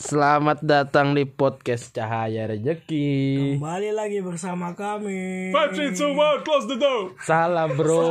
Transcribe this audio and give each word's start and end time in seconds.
Selamat 0.00 0.64
datang 0.64 1.12
di 1.12 1.28
podcast 1.28 1.92
Cahaya 1.92 2.48
Rejeki. 2.48 3.60
Kembali 3.60 3.92
lagi 3.92 4.24
bersama 4.24 4.72
kami. 4.72 5.52
Five, 5.52 5.76
three, 5.76 5.92
two, 5.92 6.16
one, 6.16 6.40
close 6.40 6.64
the 6.64 6.80
door. 6.80 7.12
Salah 7.20 7.68
bro, 7.68 8.08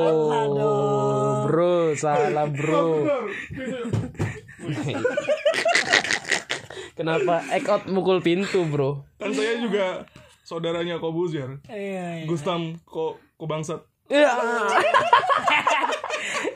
bro, 1.50 1.98
salah 1.98 2.46
bro. 2.54 3.02
Kenapa 6.94 7.42
egg 7.50 7.66
out 7.66 7.90
mukul 7.90 8.22
pintu 8.22 8.70
bro? 8.70 9.02
Kan 9.18 9.34
saya 9.34 9.58
juga 9.58 10.06
saudaranya 10.46 11.02
Kobuzier. 11.02 11.66
Iya, 11.66 12.22
iya. 12.22 12.30
Gustam 12.30 12.78
ko 12.86 13.18
ko 13.42 13.50
bangsat. 13.50 13.82
Ya, 14.06 14.38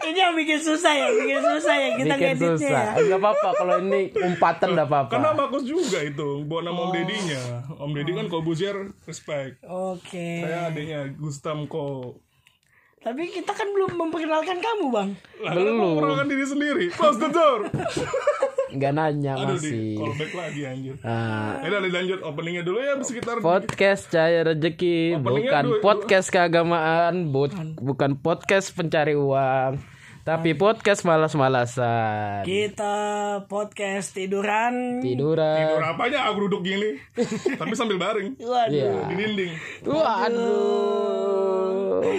Ini 0.03 0.19
yang 0.19 0.33
bikin 0.33 0.59
susah 0.59 0.91
ya, 0.91 1.07
bikin 1.09 1.39
susah 1.39 1.73
ya 1.73 1.89
kita 1.93 2.13
bikin 2.13 2.27
ngeditnya 2.29 2.57
susah. 2.59 2.83
ya. 2.89 2.99
Enggak 2.99 3.19
apa-apa 3.19 3.49
kalau 3.55 3.75
ini 3.79 4.01
umpatan 4.13 4.67
enggak 4.71 4.87
apa-apa. 4.87 5.11
Karena 5.13 5.31
bagus 5.33 5.63
juga 5.63 5.99
itu. 5.99 6.27
Bawa 6.43 6.61
nama 6.61 6.79
Om 6.81 6.91
Dedinya. 6.91 7.41
Om 7.73 7.91
Deddy 7.91 8.11
kan 8.13 8.25
Kobuzier 8.27 8.75
respect. 9.01 9.63
Oke. 9.63 10.43
Saya 10.43 10.67
adiknya 10.67 11.07
Gustam 11.13 11.65
ko. 11.65 12.17
Tapi 12.99 13.27
kita 13.29 13.51
kan 13.51 13.67
belum 13.67 13.95
memperkenalkan 13.97 14.57
kamu, 14.57 14.85
Bang. 14.89 15.09
Belum. 15.41 15.75
Memperkenalkan 15.93 16.27
diri 16.29 16.45
sendiri. 16.45 16.85
Close 16.89 17.17
the 17.17 17.29
door. 17.29 17.67
Enggak 18.69 18.89
nanya 18.91 19.37
Aduh 19.37 19.53
di 19.53 19.69
masih. 19.69 19.85
callback 19.99 20.31
lagi 20.33 20.61
anjir. 20.63 20.95
Nah, 20.99 21.61
Ya 21.61 21.67
udah 21.69 21.81
dilanjut 21.83 22.19
openingnya 22.23 22.63
dulu 22.63 22.79
ya 22.79 22.97
sekitar 22.97 23.37
podcast 23.37 24.09
Cahaya 24.09 24.41
Rejeki 24.47 25.13
Openingnya 25.13 25.21
bukan 25.21 25.63
dua- 25.67 25.81
podcast 25.83 26.27
keagamaan, 26.27 27.13
bu- 27.29 27.53
bukan 27.77 28.17
podcast 28.17 28.73
pencari 28.73 29.13
uang, 29.13 29.77
tapi 30.23 30.55
podcast 30.55 31.03
malas-malasan. 31.03 32.47
Kita 32.47 32.95
podcast 33.51 34.15
tiduran. 34.15 35.03
Tiduran. 35.03 35.59
tidur 35.59 35.83
apanya 35.83 36.31
aku 36.31 36.47
duduk 36.47 36.63
gini. 36.63 36.95
Tapi 37.59 37.75
sambil 37.75 37.99
baring 37.99 38.39
Waduh. 38.39 38.71
Iya. 38.71 39.11
di 39.11 39.15
dinding. 39.19 39.51
Waduh. 39.83 40.23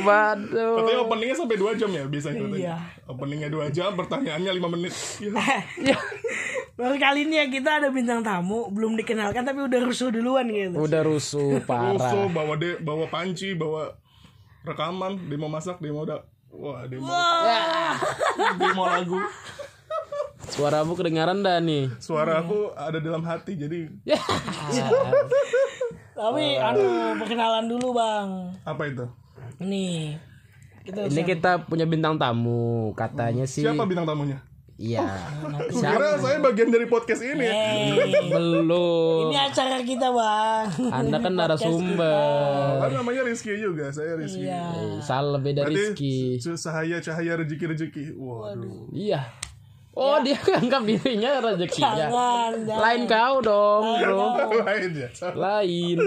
Waduh. 0.05 0.77
Katanya 0.85 1.01
openingnya 1.01 1.33
sampai 1.33 1.57
2 1.57 1.81
jam 1.81 1.89
ya 1.97 2.05
biasanya 2.05 2.45
katanya. 2.45 2.61
Iya. 2.61 2.77
Openingnya 3.09 3.49
2 3.49 3.73
jam, 3.73 3.97
pertanyaannya 3.97 4.53
5 4.53 4.75
menit. 4.77 4.93
Ya. 5.25 5.33
Ya, 5.81 5.97
Baru 6.77 7.01
kali 7.01 7.25
ini 7.25 7.41
ya 7.41 7.49
kita 7.49 7.81
ada 7.81 7.89
bintang 7.89 8.21
tamu, 8.21 8.69
belum 8.69 9.01
dikenalkan 9.01 9.49
tapi 9.49 9.65
udah 9.65 9.81
rusuh 9.81 10.13
duluan 10.13 10.45
gitu. 10.53 10.77
udah 10.77 11.01
rusuh 11.07 11.57
Rusuh, 11.57 11.65
parah. 11.65 12.29
bawa 12.29 12.61
de, 12.61 12.77
bawa 12.85 13.09
panci, 13.09 13.57
bawa 13.57 13.97
rekaman, 14.67 15.17
dia 15.31 15.39
mau 15.41 15.49
masak, 15.49 15.79
dia 15.81 15.95
mau 15.95 16.05
udah 16.05 16.34
wah, 16.55 16.87
dia 16.87 16.99
mau 17.03 17.11
mau 18.75 18.87
lagu. 18.87 19.19
Suaramu 20.55 20.93
kedengaran 20.95 21.43
dah 21.43 21.59
nih. 21.59 21.91
Suara 21.99 22.39
aku 22.45 22.71
ada 22.77 23.01
dalam 23.01 23.25
hati 23.27 23.59
jadi 23.59 23.91
Ya. 24.07 24.21
Tapi 26.15 26.45
anu 26.63 27.19
perkenalan 27.19 27.67
dulu, 27.67 27.97
Bang. 27.97 28.55
apa 28.63 28.83
itu? 28.87 29.05
Nih. 29.59 30.15
Kita 30.85 31.09
Ini 31.09 31.23
kita 31.25 31.65
punya 31.65 31.89
bintang 31.89 32.21
tamu, 32.21 32.93
katanya 32.93 33.49
sih. 33.49 33.65
Siapa 33.65 33.89
bintang 33.89 34.05
tamunya? 34.05 34.39
Iya. 34.75 35.07
Aku 35.47 35.79
kira 35.79 36.19
saya 36.19 36.43
bagian 36.43 36.67
dari 36.67 36.91
podcast 36.91 37.23
ini. 37.23 37.47
Hey, 37.47 37.95
Belum. 38.35 39.31
ini 39.31 39.39
acara 39.39 39.79
kita, 39.87 40.11
Bang. 40.11 40.67
Anda 40.91 41.23
kan 41.23 41.33
narasumber. 41.39 42.83
Kan 42.83 42.91
namanya 42.91 43.23
Rizky 43.23 43.55
juga, 43.55 43.95
saya 43.95 44.19
Rizky. 44.19 44.51
Iya. 44.51 44.99
Salah 44.99 45.39
beda 45.39 45.63
Berarti 45.63 45.95
Rizky. 45.95 46.17
cahaya 46.43 46.99
cahaya 46.99 47.33
rezeki 47.39 47.65
rezeki. 47.71 48.05
Waduh. 48.19 48.91
Iya. 48.91 49.23
Oh 49.95 50.19
dia 50.27 50.35
anggap 50.59 50.83
dirinya 50.83 51.39
rezekinya. 51.39 52.11
Jangan, 52.11 52.53
jangan. 52.67 52.83
Lain 52.83 53.03
kau 53.07 53.35
dong 53.39 53.85
bro. 54.03 54.27
Lain 54.67 54.91
ya. 54.91 55.09
Lain. 55.39 55.99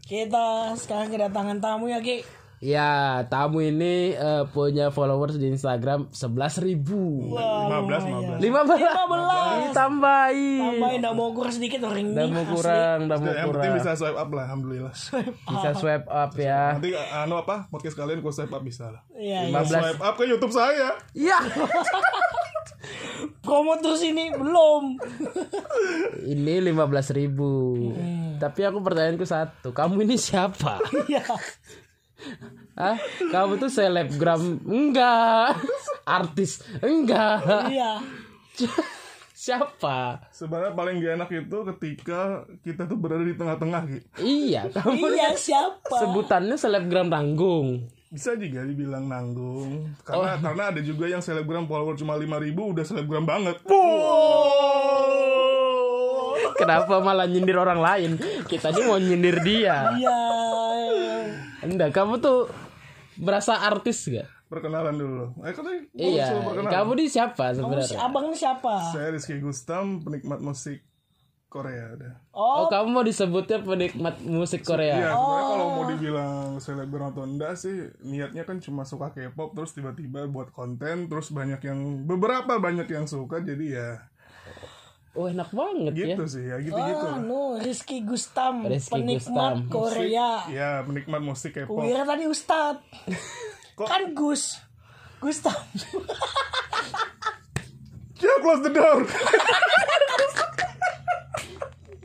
Kita 0.00 0.72
sekarang 0.72 1.12
kedatangan 1.12 1.60
tamu 1.60 1.92
ya, 1.92 2.00
Ki. 2.00 2.24
Ya 2.60 3.24
tamu 3.32 3.64
ini 3.64 4.12
eh, 4.12 4.44
punya 4.52 4.92
followers 4.92 5.40
di 5.40 5.48
Instagram 5.48 6.12
11 6.12 6.60
ribu. 6.60 7.32
15 7.32 8.36
15. 8.36 8.36
15 8.36 9.72
Ditambahin. 9.72 10.60
Tambahin 10.60 10.98
enggak 11.00 11.16
mau 11.16 11.32
kurang 11.32 11.56
sedikit 11.56 11.88
orang 11.88 12.04
ini. 12.04 12.12
Udah 12.12 12.28
mau 12.28 12.44
kurang, 12.44 12.98
udah 13.08 13.16
mau 13.16 13.32
Yang 13.32 13.48
penting 13.48 13.48
kurang. 13.48 13.78
bisa 13.80 13.90
swipe 13.96 14.18
up 14.20 14.28
lah, 14.28 14.44
alhamdulillah. 14.44 14.92
Bisa 15.48 15.70
swipe 15.72 16.04
up 16.04 16.32
ya. 16.36 16.76
Nanti 16.76 16.92
anu 16.92 17.34
apa 17.40 17.64
podcast 17.72 17.96
kalian 17.96 18.20
kok 18.20 18.34
swipe 18.36 18.52
up 18.52 18.60
bisa 18.60 18.92
lah. 18.92 19.02
Iya, 19.16 19.48
iya. 19.48 19.56
15. 19.64 19.80
Swipe 19.80 20.02
up 20.04 20.14
ke 20.20 20.24
YouTube 20.28 20.52
saya. 20.52 21.00
Iya. 21.16 21.38
Promo 23.40 23.72
terus 23.80 24.04
ini 24.04 24.36
belum. 24.36 25.00
Ini 26.28 26.54
15 26.60 26.76
ribu. 27.16 27.52
Tapi 28.36 28.60
aku 28.68 28.84
pertanyaanku 28.84 29.24
satu. 29.24 29.72
Kamu 29.72 30.04
ini 30.04 30.20
siapa? 30.20 30.76
Hah? 32.74 32.96
Kamu 33.30 33.58
tuh 33.58 33.68
selebgram? 33.68 34.62
Enggak. 34.64 35.60
Artis? 36.04 36.64
Enggak. 36.80 37.70
Iya. 37.70 37.92
Siapa? 39.32 40.28
Sebenarnya 40.28 40.76
paling 40.76 41.00
gak 41.00 41.14
enak 41.16 41.30
itu 41.32 41.58
ketika 41.72 42.44
kita 42.60 42.84
tuh 42.84 43.00
berada 43.00 43.24
di 43.24 43.32
tengah-tengah 43.32 43.82
gitu. 43.88 44.06
Iya, 44.20 44.68
kamu 44.68 45.16
Iya, 45.16 45.32
siapa? 45.32 45.96
sebutannya 45.96 46.60
selebgram 46.60 47.08
tanggung. 47.08 47.88
Bisa 48.12 48.36
juga 48.36 48.68
dibilang 48.68 49.08
nanggung. 49.08 49.96
Karena 50.04 50.36
karena 50.36 50.62
ada 50.74 50.80
juga 50.84 51.08
yang 51.08 51.24
selebgram 51.24 51.64
follower 51.64 51.96
cuma 51.96 52.20
5000 52.20 52.52
udah 52.52 52.84
selebgram 52.84 53.24
banget. 53.24 53.56
Kenapa 56.60 57.00
malah 57.00 57.24
nyindir 57.24 57.56
orang 57.56 57.80
lain? 57.80 58.10
Kita 58.44 58.76
ini 58.76 58.82
mau 58.84 59.00
nyindir 59.00 59.40
dia. 59.40 59.96
Iya. 59.96 60.20
Enggak, 61.62 61.90
kamu 61.92 62.18
tuh 62.18 62.48
berasa 63.16 63.60
artis 63.60 64.06
gak? 64.06 64.28
Perkenalan 64.46 64.94
dulu. 64.94 65.24
Eh 65.40 65.52
katanya 65.52 65.80
gua 65.86 66.02
Iya, 66.02 66.26
kamu 66.66 66.90
ini 66.96 67.06
siapa 67.06 67.44
Kamu 67.48 67.54
si 67.54 67.60
sebenarnya? 67.86 67.98
abang 68.02 68.24
ini 68.26 68.36
siapa? 68.36 68.72
Saya 68.90 69.08
Rizky 69.10 69.38
Gustam, 69.38 70.00
penikmat 70.00 70.40
musik 70.40 70.82
Korea 71.46 71.92
udah. 71.92 72.14
Oh, 72.30 72.54
Oh, 72.56 72.66
kamu 72.66 72.86
mau 72.88 73.02
disebutnya 73.02 73.58
penikmat 73.60 74.18
musik 74.20 74.62
Iya, 74.62 74.66
Korea? 74.66 74.94
sebenarnya 74.96 75.18
kalau 75.46 75.66
mau 75.68 75.84
dibilang 75.84 76.34
selebgram 76.56 77.10
atau 77.10 77.22
enggak 77.24 77.54
sih, 77.54 77.74
niatnya 78.00 78.42
kan 78.42 78.58
cuma 78.58 78.82
suka 78.82 79.10
K-pop 79.10 79.52
terus 79.52 79.70
tiba-tiba 79.70 80.26
buat 80.26 80.50
konten 80.50 81.06
terus 81.06 81.30
banyak 81.30 81.58
yang 81.60 81.78
beberapa 82.04 82.56
banyak 82.56 82.86
yang 82.86 83.04
suka 83.04 83.38
jadi 83.40 83.66
ya 83.68 83.88
Oh, 85.10 85.26
enak 85.26 85.50
banget 85.50 85.90
ya. 85.98 86.14
gitu 86.14 86.24
sih 86.30 86.46
ya 86.46 86.62
gitu-gitu. 86.62 87.06
oh 87.10 87.18
no, 87.18 87.58
Rizky 87.58 88.06
Gustam, 88.06 88.62
Rizky 88.62 88.94
penikmat 88.94 89.66
Gustam. 89.66 89.74
Korea. 89.74 90.46
Ya, 90.46 90.86
penikmat 90.86 91.18
musik 91.18 91.50
K-pop. 91.58 91.82
Kira 91.82 92.06
tadi 92.06 92.30
Ustad. 92.30 92.78
Kan 93.90 94.14
Gus. 94.14 94.62
Gustam. 95.18 95.58
Ya, 98.20 98.34
close 98.38 98.62
the 98.62 98.70
door. 98.70 99.02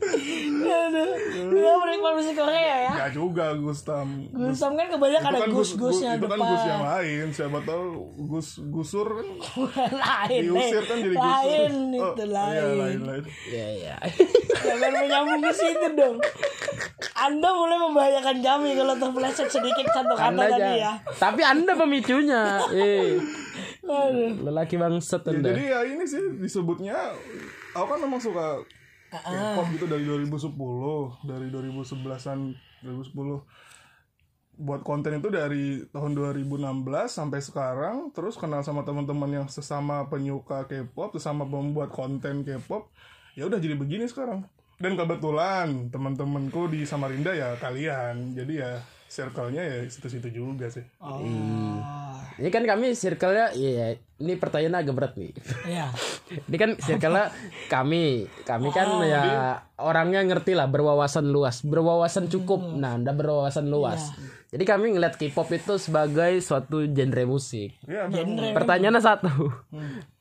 Aduh. 0.06 1.10
Dia 1.48 1.72
penikmat 1.76 2.12
musik 2.14 2.34
Korea 2.34 2.58
ya. 2.80 2.92
ya 2.96 3.06
juga 3.08 3.54
Gustam. 3.54 4.26
Gustam 4.28 4.72
kan 4.72 4.86
kebanyakan 4.86 5.30
ada 5.32 5.46
Gus- 5.46 5.74
gus-gusnya 5.74 6.10
Gus- 6.12 6.18
itu 6.18 6.26
kan 6.26 6.38
depan. 6.38 6.50
Gus 6.50 6.64
yang 6.64 6.82
lain. 6.84 7.26
Siapa 7.30 7.58
tahu 7.62 7.86
Gus 8.26 8.48
Gusur 8.64 9.06
kan 9.10 9.26
lain, 10.02 10.42
diusir 10.44 10.82
kan 10.82 10.96
jadi 10.98 11.16
Gusur. 11.16 11.34
lain 11.42 11.72
Oh, 11.92 12.08
itu 12.08 12.22
Iya, 12.22 12.32
lain. 12.32 12.76
lain 12.76 13.00
lain. 13.02 13.24
Iya, 13.46 13.66
iya. 13.72 13.96
Jangan 14.56 14.90
menyambung 14.96 15.40
ke 15.40 15.52
situ 15.52 15.88
dong. 15.92 16.16
Anda 17.16 17.48
mulai 17.50 17.78
membahayakan 17.80 18.36
kami 18.38 18.68
kalau 18.74 18.94
terpeleset 18.94 19.48
sedikit 19.48 19.86
satu 19.88 20.12
kata 20.12 20.28
Anda 20.28 20.44
tadi 20.46 20.72
ya. 20.78 20.92
Tapi 21.12 21.40
Anda 21.42 21.72
pemicunya. 21.74 22.60
Eh, 22.68 23.16
Aduh. 23.82 24.30
lelaki 24.42 24.74
bangsat 24.74 25.22
Ya, 25.22 25.30
Anda. 25.32 25.48
jadi 25.48 25.62
ya 25.64 25.80
ini 25.86 26.04
sih 26.04 26.18
disebutnya 26.36 26.96
aku 27.70 27.86
kan 27.86 27.98
memang 27.98 28.18
suka 28.18 28.58
K-pop 29.22 29.66
gitu 29.72 29.86
dari 29.86 30.04
2010, 30.04 30.52
dari 31.24 31.46
2011-an 31.52 32.38
2010 32.84 33.66
buat 34.56 34.80
konten 34.80 35.20
itu 35.20 35.28
dari 35.28 35.84
tahun 35.92 36.16
2016 36.16 36.88
sampai 37.12 37.44
sekarang 37.44 38.08
terus 38.16 38.40
kenal 38.40 38.64
sama 38.64 38.88
teman-teman 38.88 39.28
yang 39.28 39.46
sesama 39.52 40.08
penyuka 40.08 40.64
K-pop, 40.64 41.12
sesama 41.12 41.44
pembuat 41.44 41.92
konten 41.92 42.40
K-pop. 42.40 42.88
Ya 43.36 43.44
udah 43.44 43.60
jadi 43.60 43.76
begini 43.76 44.08
sekarang. 44.08 44.48
Dan 44.80 44.96
kebetulan 44.96 45.92
teman-temanku 45.92 46.72
di 46.72 46.88
Samarinda 46.88 47.36
ya 47.36 47.56
kalian. 47.60 48.32
Jadi 48.32 48.60
ya 48.60 48.80
circle-nya 49.08 49.60
ya 49.60 49.76
situ-situ 49.88 50.28
juga 50.32 50.72
sih. 50.72 50.84
Oh. 51.00 51.20
Ini 52.36 52.48
kan 52.52 52.68
kami 52.68 52.92
circle-nya 52.92 53.56
iya, 53.56 53.96
ini 54.20 54.36
pertanyaan 54.36 54.84
agak 54.84 54.94
berat 54.96 55.12
nih. 55.16 55.32
Iya. 55.64 55.88
Ini 56.48 56.56
kan 56.60 56.70
circle-nya 56.76 57.32
kami. 57.72 58.28
Kami 58.44 58.68
kan 58.74 59.00
ya 59.08 59.56
orangnya 59.80 60.20
ngerti 60.20 60.52
lah 60.52 60.68
berwawasan 60.68 61.32
luas, 61.32 61.64
berwawasan 61.64 62.28
cukup. 62.28 62.76
Nah, 62.76 63.00
Anda 63.00 63.16
berwawasan 63.16 63.72
luas. 63.72 64.12
Jadi 64.52 64.64
kami 64.68 64.96
ngeliat 64.96 65.16
K-pop 65.16 65.48
itu 65.52 65.80
sebagai 65.80 66.36
suatu 66.44 66.84
genre 66.84 67.24
musik. 67.24 67.76
Ya, 67.88 68.04
memang. 68.08 68.52
Pertanyaannya 68.52 69.00
satu. 69.00 69.32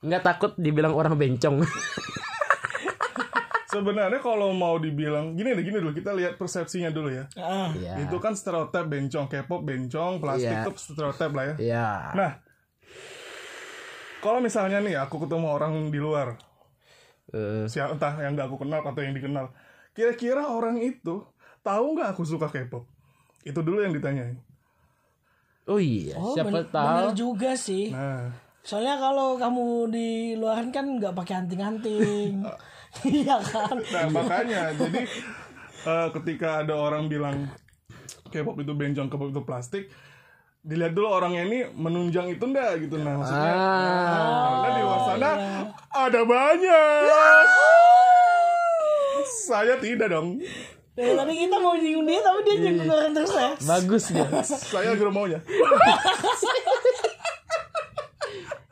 Nggak 0.03 0.23
takut 0.23 0.51
dibilang 0.55 0.95
orang 0.95 1.19
bencong. 1.19 1.63
sebenarnya 3.75 4.19
kalau 4.19 4.49
mau 4.51 4.75
dibilang 4.75 5.33
gini 5.33 5.51
deh 5.51 5.61
gini 5.61 5.77
dulu 5.77 5.91
kita 5.91 6.11
lihat 6.11 6.35
persepsinya 6.35 6.87
dulu 6.87 7.11
ya. 7.11 7.27
Ah, 7.35 7.69
Iya. 7.71 8.07
Itu 8.07 8.17
kan 8.17 8.31
stereotip 8.31 8.85
bencong 8.85 9.27
K-pop 9.27 9.61
bencong, 9.61 10.17
plastik 10.17 10.47
Iya. 10.47 10.63
itu 10.63 10.71
stereotip 10.73 11.31
lah 11.31 11.43
ya. 11.45 11.55
Iya. 11.57 11.87
Nah, 12.13 12.31
kalau 14.19 14.39
misalnya 14.39 14.79
nih 14.79 14.95
aku 14.97 15.21
ketemu 15.21 15.47
orang 15.49 15.73
di 15.89 15.99
luar, 15.99 16.39
Eh, 17.27 17.65
siapa 17.65 17.91
entah 17.91 18.15
yang 18.15 18.31
gak 18.33 18.47
aku 18.47 18.61
kenal 18.61 18.79
atau 18.79 19.01
yang 19.01 19.11
dikenal, 19.11 19.49
kira-kira 19.91 20.45
orang 20.45 20.77
itu 20.77 21.25
tahu 21.59 21.85
nggak 21.91 22.13
aku 22.13 22.23
suka 22.23 22.47
K-pop? 22.47 22.85
Itu 23.41 23.59
dulu 23.59 23.81
yang 23.81 23.91
ditanyain. 23.91 24.39
oh 25.65 25.81
iya, 25.81 26.13
oh, 26.15 26.31
siapa 26.31 26.53
ben- 26.53 26.69
tahu. 26.69 26.85
bener 26.85 27.09
juga 27.11 27.51
sih. 27.57 27.89
Nah, 27.89 28.29
Soalnya 28.61 28.97
kalau 28.97 29.35
kamu 29.35 29.65
di 29.89 30.09
luaran 30.33 30.69
kan 30.69 30.85
nggak 30.95 31.13
pakai 31.13 31.33
anting-anting. 31.39 32.45
Iya 33.03 33.35
kan? 33.43 33.75
nah 33.83 34.05
makanya 34.07 34.71
jadi 34.71 35.01
eh, 35.83 36.07
ketika 36.15 36.63
ada 36.63 36.73
orang 36.73 37.05
bilang 37.05 37.51
K-pop 38.25 38.57
itu 38.59 38.71
bencong, 38.71 39.07
K-pop 39.07 39.29
itu 39.31 39.41
plastik, 39.43 39.83
dilihat 40.59 40.91
dulu 40.91 41.07
orangnya 41.07 41.45
ini 41.45 41.59
menunjang 41.71 42.27
itu 42.31 42.43
enggak 42.43 42.83
gitu. 42.83 42.99
Nah 42.99 43.15
maksudnya 43.15 43.53
Ah, 43.53 44.59
karena 44.59 44.69
di 44.69 44.81
luar 44.83 45.01
sana 45.05 45.31
ada 45.93 46.21
banyak. 46.25 47.45
Saya 49.45 49.75
tidak 49.79 50.09
dong. 50.09 50.41
Dari 50.95 51.11
tadi 51.11 51.33
kita 51.35 51.59
mau 51.59 51.75
nyinggung 51.75 52.07
dia 52.07 52.23
tapi 52.23 52.39
dia 52.43 52.55
nyinggung 52.55 52.87
orang 52.87 53.11
terus 53.11 53.31
ya. 53.35 53.49
bagus 53.67 54.03
dia. 54.15 54.27
saya 54.47 54.95
geromaunya 54.95 55.39
maunya 55.43 55.59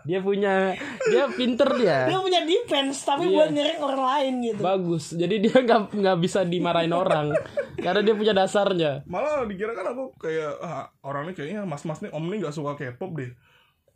Dia 0.03 0.19
punya 0.19 0.75
dia 1.05 1.23
pinter 1.29 1.69
dia. 1.75 2.07
Dia 2.07 2.19
punya 2.19 2.41
defense 2.41 3.01
tapi 3.01 3.25
Iya. 3.25 3.33
buat 3.33 3.49
nyerang 3.49 3.79
orang 3.81 4.03
lain 4.03 4.33
gitu. 4.43 4.59
Bagus. 4.59 5.03
Jadi 5.11 5.35
dia 5.39 5.57
nggak 5.57 5.81
nggak 5.91 6.17
bisa 6.19 6.43
dimarahin 6.43 6.91
orang 6.91 7.31
karena 7.75 7.99
dia 7.99 8.13
punya 8.13 8.31
dasarnya. 8.31 9.03
malah 9.05 9.43
dikira 9.43 9.71
kan 9.71 9.87
aku 9.89 10.13
kayak 10.17 10.55
ah, 10.59 10.87
orangnya 11.01 11.33
kayaknya 11.33 11.63
mas-mas 11.63 11.99
nih 11.99 12.11
om 12.11 12.23
nih 12.23 12.39
nggak 12.39 12.53
suka 12.53 12.73
K-pop 12.73 13.11
deh 13.13 13.31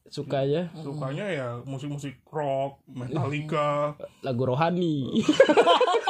Sukanya 0.08 0.72
sukanya 0.74 1.26
ya 1.28 1.48
musik-musik 1.62 2.24
rock 2.26 2.80
Metallica 2.88 3.92
lagu 4.22 4.44
rohani. 4.46 5.04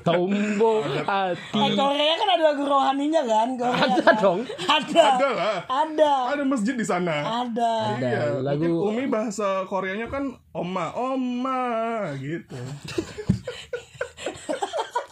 Tombo 0.00 0.80
hati. 1.02 1.58
Eh, 1.58 1.70
Korea 1.72 2.12
kan 2.14 2.28
ada 2.30 2.44
lagu 2.46 2.62
rohaninya 2.62 3.22
kan? 3.22 3.48
Korea 3.54 3.82
Ada 3.82 4.02
kan? 4.02 4.16
dong. 4.18 4.40
Ada. 4.66 5.04
ada 5.10 5.28
lah 5.30 5.56
Ada. 5.66 6.14
ada 6.32 6.42
masjid 6.44 6.72
di 6.72 6.82
sana 6.82 7.44
Ada. 7.44 7.72
Ada 7.92 8.06
Iya, 8.06 8.24
lagu 8.40 8.62
mungkin 8.62 8.88
Umi 8.88 9.04
bahasa 9.06 9.46
Koreanya 9.64 10.06
kan 10.06 10.24
oma, 10.50 10.92
oma 10.92 11.62
gitu. 12.16 12.56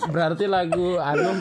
berarti 0.07 0.45
lagu 0.47 0.97
anu 0.97 1.33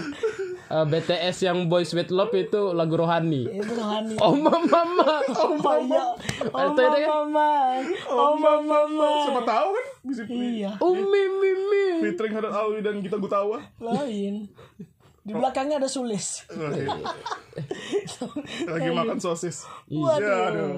eh, 0.73 0.85
BTS 0.89 1.37
yang 1.45 1.69
Boys 1.69 1.93
with 1.93 2.09
Love 2.09 2.33
itu 2.33 2.73
lagu 2.73 2.97
rohani. 2.97 3.45
Itu 3.45 3.77
rohani. 3.77 4.17
Oh 4.17 4.33
mama, 4.33 4.81
oh 5.29 5.53
Oh 5.53 5.77
iya. 5.77 6.03
Oh 6.49 6.73
Itu 6.73 6.81
ada 6.81 6.97
kan? 6.97 7.09
mama. 7.29 7.49
Oh 8.09 8.33
mama. 8.33 9.09
Siapa 9.29 9.41
tahu 9.45 9.67
kan 9.69 9.85
bisa 10.03 10.21
Iya. 10.25 10.71
Umi 10.81 11.23
mimi. 11.37 11.85
featuring 12.03 12.33
Hadat 12.33 12.51
Alwi 12.51 12.81
dan 12.81 12.99
kita 12.99 13.15
Gutawa. 13.15 13.61
Lain. 13.77 14.49
Di 15.23 15.31
belakangnya 15.31 15.79
ada 15.79 15.87
sulis. 15.87 16.43
Lagi 18.67 18.89
makan 18.91 19.23
sosis. 19.23 19.63
Waduh. 19.87 20.19
Ya, 20.19 20.35
aduh. 20.51 20.71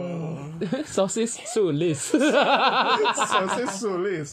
Sosis 0.86 1.42
sulis. 1.50 2.14
Sosis 3.34 3.72
sulis. 3.74 4.30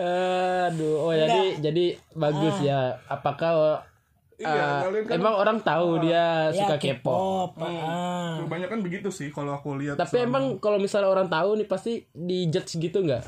Aduh, 0.00 1.04
oh 1.04 1.12
jadi 1.12 1.60
jadi 1.60 2.00
bagus 2.16 2.64
ya. 2.64 2.96
Apakah 3.12 3.84
Iya, 4.36 4.52
eh, 4.52 4.80
kalian 4.84 5.04
kan 5.08 5.14
emang 5.16 5.34
orang 5.34 5.58
tahu 5.64 6.04
dia 6.04 6.52
suka 6.52 6.76
Ya, 6.76 7.00
K-pop? 7.00 7.56
Ah. 7.56 8.36
kebanyakan 8.44 8.84
begitu 8.84 9.08
sih 9.08 9.32
kalau 9.32 9.56
aku 9.56 9.80
lihat. 9.80 9.96
Tapi 9.96 10.28
emang 10.28 10.60
kalau 10.60 10.76
misalnya 10.76 11.08
orang 11.08 11.26
tahu 11.26 11.56
nih 11.56 11.64
pasti 11.64 12.04
dijudge 12.12 12.76
gitu 12.76 13.00
nggak? 13.00 13.24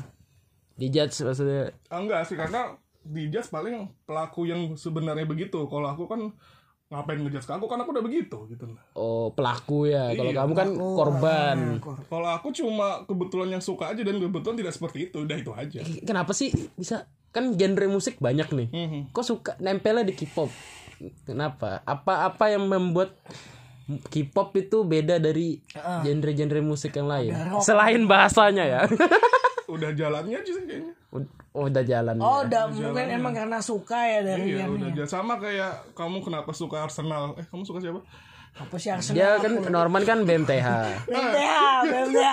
Dijudge 0.77 1.25
maksudnya 1.25 1.73
Ah, 1.89 1.97
enggak 1.97 2.29
sih 2.29 2.37
karena 2.37 2.77
di 3.01 3.25
judge 3.27 3.49
paling 3.49 3.89
pelaku 4.05 4.45
yang 4.45 4.77
sebenarnya 4.77 5.25
begitu. 5.25 5.65
Kalau 5.65 5.89
aku 5.89 6.05
kan 6.05 6.29
ngapain 6.89 7.21
ngejudge 7.21 7.45
ke 7.45 7.53
aku 7.53 7.69
kan 7.69 7.77
aku 7.81 7.93
udah 7.93 8.01
begitu 8.01 8.37
gitu. 8.49 8.65
oh 8.93 9.29
pelaku 9.33 9.89
ya. 9.89 10.09
Kalau 10.13 10.29
Iya, 10.29 10.39
kamu 10.41 10.53
kan 10.53 10.69
korban. 10.73 11.57
Kalau 12.05 12.29
aku 12.29 12.49
cuma 12.49 13.05
kebetulan 13.05 13.57
yang 13.57 13.61
suka 13.61 13.93
aja 13.93 14.01
dan 14.01 14.17
kebetulan 14.17 14.57
tidak 14.57 14.73
seperti 14.73 15.09
itu, 15.09 15.21
udah 15.21 15.37
itu 15.37 15.51
aja. 15.53 15.81
Kenapa 16.05 16.33
sih 16.33 16.49
bisa 16.73 17.05
kan 17.29 17.53
genre 17.53 17.85
musik 17.85 18.17
banyak 18.17 18.49
nih. 18.49 18.67
Mhm. 18.73 19.01
Kok 19.13 19.25
suka 19.25 19.51
nempelnya 19.61 20.01
di 20.01 20.17
K-pop? 20.17 20.49
Kenapa? 21.23 21.81
Apa 21.83 22.27
apa 22.27 22.45
yang 22.47 22.65
membuat 22.65 23.15
K-pop 23.89 24.53
itu 24.53 24.83
beda 24.83 25.17
dari 25.17 25.57
genre-genre 26.03 26.61
musik 26.61 26.93
yang 26.93 27.09
lain? 27.09 27.33
Selain 27.59 28.05
bahasanya 28.05 28.63
ya. 28.63 28.81
Udah 29.73 29.93
jalannya 29.93 30.33
aja 30.35 30.49
sih 30.49 30.65
kayaknya. 30.65 30.93
oh, 31.53 31.65
udah 31.65 31.81
jalan. 31.81 32.17
Oh, 32.17 32.41
ya. 32.41 32.49
udah 32.49 32.63
mungkin 32.69 33.05
emang 33.11 33.33
karena 33.33 33.61
suka 33.61 33.97
ya 34.01 34.21
dari 34.21 34.53
Iya, 34.53 34.65
yang 34.65 34.77
udah 34.77 34.89
jalan. 34.93 35.09
sama 35.09 35.37
kayak 35.37 35.93
kamu 35.93 36.21
kenapa 36.21 36.49
suka 36.53 36.85
Arsenal? 36.85 37.37
Eh, 37.37 37.45
kamu 37.45 37.65
suka 37.65 37.77
siapa? 37.77 38.01
Apa 38.57 38.75
sih 38.75 38.89
Arsenal? 38.91 39.15
Dia 39.15 39.29
kan 39.39 39.53
Norman 39.71 40.03
kan 40.03 40.25
BMTH. 40.27 40.67
BMTH, 41.07 41.55
BMTH. 41.85 42.27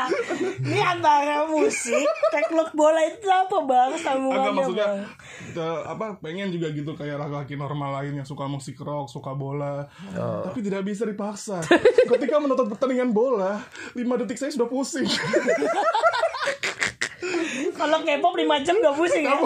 Ini 0.58 0.80
antara 0.82 1.46
musik, 1.46 2.08
teknik 2.34 2.74
bola 2.74 2.98
itu 3.06 3.28
apa 3.30 3.56
bang? 3.62 3.90
Enggak 3.94 4.02
Sambungannya 4.02 4.50
maksudnya 4.50 4.88
bang. 5.54 5.82
apa 5.86 6.06
pengen 6.18 6.48
juga 6.50 6.72
gitu 6.74 6.96
kayak 6.98 7.22
laki-laki 7.22 7.54
normal 7.54 8.02
lain 8.02 8.18
yang 8.18 8.26
suka 8.26 8.50
musik 8.50 8.74
rock, 8.82 9.06
suka 9.06 9.36
bola. 9.38 9.86
Tapi 10.16 10.58
tidak 10.64 10.82
bisa 10.82 11.06
dipaksa. 11.06 11.62
Ketika 12.08 12.42
menonton 12.42 12.72
pertandingan 12.72 13.14
bola, 13.14 13.62
5 13.94 14.20
detik 14.24 14.38
saya 14.40 14.50
sudah 14.50 14.66
pusing. 14.66 15.06
Kalau 17.76 18.04
K-pop 18.04 18.34
5 18.36 18.66
jam 18.66 18.76
gak 18.76 18.96
pusing 18.96 19.24
ya? 19.24 19.36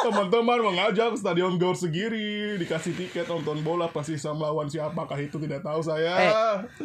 Teman-teman 0.00 0.58
mengajak 0.72 1.12
ke 1.12 1.18
stadion 1.20 1.60
Gor 1.60 1.76
Segiri, 1.76 2.56
dikasih 2.56 2.96
tiket 2.96 3.28
nonton 3.28 3.60
bola 3.60 3.88
pasti 3.92 4.16
sama 4.16 4.48
lawan 4.48 4.68
siapakah 4.68 5.20
itu 5.20 5.36
tidak 5.36 5.60
tahu 5.60 5.84
saya. 5.84 6.12
Eh, 6.16 6.32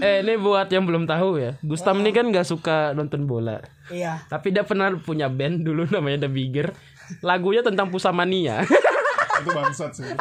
eh 0.04 0.16
ini 0.20 0.36
buat 0.36 0.68
yang 0.68 0.84
belum 0.84 1.08
tahu 1.08 1.40
ya. 1.40 1.52
Gustam 1.64 2.04
ini 2.04 2.12
kan 2.12 2.28
nggak 2.28 2.48
suka 2.48 2.92
nonton 2.92 3.24
bola. 3.24 3.64
Iya. 3.88 4.28
Tapi 4.28 4.52
dia 4.52 4.68
pernah 4.68 4.92
punya 5.00 5.32
band 5.32 5.64
dulu 5.64 5.88
namanya 5.88 6.28
The 6.28 6.30
Bigger. 6.32 6.68
Lagunya 7.24 7.64
tentang 7.64 7.92
pusamania. 7.92 8.64
itu 9.42 9.50
bangsat 9.52 9.92
sih. 9.96 10.12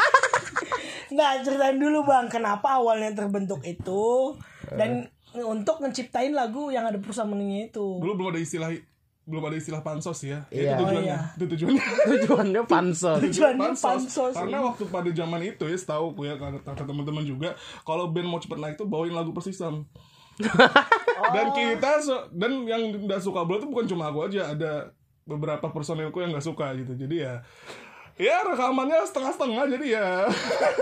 Nah 1.10 1.42
ceritain 1.42 1.76
dulu 1.76 2.06
bang, 2.06 2.30
kenapa 2.30 2.78
awalnya 2.78 3.10
terbentuk 3.12 3.60
itu 3.66 4.38
dan 4.70 5.10
untuk 5.30 5.78
menciptain 5.78 6.34
lagu 6.34 6.74
yang 6.74 6.86
ada 6.86 6.98
persamaannya 6.98 7.70
itu. 7.70 8.02
Dulu 8.02 8.12
belum 8.18 8.30
ada 8.34 8.40
istilah 8.42 8.70
belum 9.28 9.42
ada 9.46 9.56
istilah 9.56 9.82
pansos 9.84 10.20
ya. 10.24 10.48
Iya. 10.50 10.74
Itu 10.74 10.82
tujuannya. 10.84 10.98
Oh, 10.98 11.04
iya. 11.04 11.18
Itu 11.36 11.44
tujuannya. 11.46 11.84
Tujuannya 12.12 12.62
pansos. 12.66 13.18
Tujuannya 13.28 13.70
pansos. 13.78 14.34
Karena 14.34 14.58
waktu 14.64 14.84
pada 14.88 15.10
zaman 15.12 15.40
itu 15.44 15.64
ya, 15.68 15.76
setahu 15.76 16.16
aku 16.16 16.26
ya 16.26 16.34
kata, 16.40 16.82
teman-teman 16.82 17.22
juga, 17.22 17.54
kalau 17.86 18.10
band 18.10 18.26
mau 18.26 18.40
cepet 18.42 18.58
naik 18.58 18.74
tuh 18.80 18.88
bawain 18.88 19.14
lagu 19.14 19.30
persisam. 19.30 19.86
Dan 21.36 21.52
kita 21.52 22.00
so- 22.00 22.32
dan 22.32 22.64
yang 22.64 22.96
nggak 22.96 23.20
suka 23.20 23.44
bola 23.44 23.60
tuh 23.60 23.68
bukan 23.68 23.84
cuma 23.84 24.08
aku 24.08 24.24
aja, 24.24 24.56
ada 24.56 24.88
beberapa 25.28 25.68
personilku 25.68 26.16
yang 26.24 26.32
nggak 26.32 26.48
suka 26.48 26.72
gitu. 26.80 26.96
Jadi 26.96 27.28
ya 27.28 27.44
ya 28.20 28.44
rekamannya 28.44 29.00
setengah-setengah 29.02 29.64
jadi 29.70 29.86
ya 29.90 30.08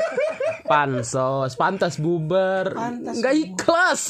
Pansos, 0.68 1.54
pantas 1.54 1.96
bubar. 1.96 2.74
Pantas 2.74 3.16
Nggak 3.16 3.34
ikhlas. 3.38 4.00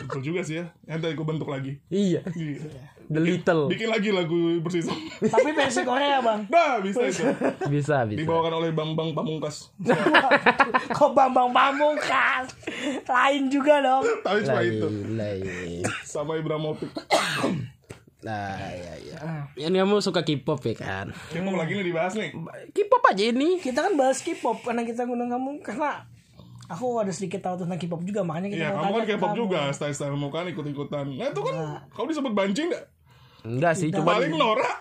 betul 0.00 0.20
juga 0.24 0.40
sih 0.40 0.56
ya 0.56 0.70
nanti 0.86 1.06
aku 1.08 1.22
bentuk 1.22 1.44
lagi 1.46 1.76
iya. 1.88 2.22
Iya. 2.30 2.62
The 3.08 3.18
Little. 3.18 3.66
bikin 3.66 3.88
lagi 3.88 4.08
lagu 4.10 4.36
persisam 4.60 4.92
Tapi 5.18 5.50
versi 5.50 5.80
Korea 5.82 6.20
bang. 6.20 6.44
nah 6.46 6.76
bisa 6.78 7.02
itu 7.02 7.24
Bisa, 7.66 8.04
bisa. 8.04 8.14
dibawakan 8.14 8.52
oleh 8.54 8.70
Bang 8.70 8.92
Bang 8.94 9.12
Pamungkas 9.12 9.72
Kok 10.96 11.12
Bambang 11.12 11.48
Pamungkas? 11.50 12.52
Lain 13.04 13.48
juga 13.48 13.80
dong. 13.80 14.04
tapi 14.20 14.40
cuma 14.42 14.60
itu 14.60 14.86
Lain. 15.10 15.82
sama 16.02 16.36
Ibrahimovic 16.36 16.92
Nah, 18.18 18.58
ya, 18.74 18.94
ya. 18.98 19.18
Ini 19.54 19.78
kamu 19.78 20.02
suka 20.02 20.26
K-pop 20.26 20.58
ya 20.66 20.74
kan? 20.74 21.06
K-pop 21.30 21.54
lagi 21.54 21.78
nih 21.78 21.86
dibahas 21.86 22.18
nih 22.18 22.34
K-pop 22.74 23.02
aja 23.06 23.24
ini. 23.30 23.62
Kita 23.62 23.86
kan 23.86 23.94
bahas 23.94 24.18
K-pop 24.18 24.58
karena 24.62 24.82
kita 24.82 25.06
ngundang 25.06 25.30
kamu 25.30 25.62
karena 25.62 26.02
aku 26.66 26.98
ada 26.98 27.14
sedikit 27.14 27.46
tahu 27.46 27.62
tentang 27.62 27.78
K-pop 27.78 28.02
juga 28.02 28.26
makanya 28.26 28.50
kita 28.50 28.60
Iya, 28.60 28.70
kamu 28.74 28.90
kan 28.92 29.04
K-pop 29.06 29.30
kamu. 29.30 29.38
juga, 29.38 29.60
style-style 29.70 30.18
mau 30.18 30.34
kan 30.34 30.50
ikut-ikutan. 30.50 31.06
Nah, 31.14 31.30
itu 31.30 31.40
kan 31.40 31.54
kamu 31.94 32.06
disebut 32.10 32.32
banjing 32.34 32.66
gak? 32.74 32.84
Enggak 33.46 33.72
sih, 33.78 33.94
cuma 33.94 34.18
Paling 34.18 34.34
Nora. 34.34 34.66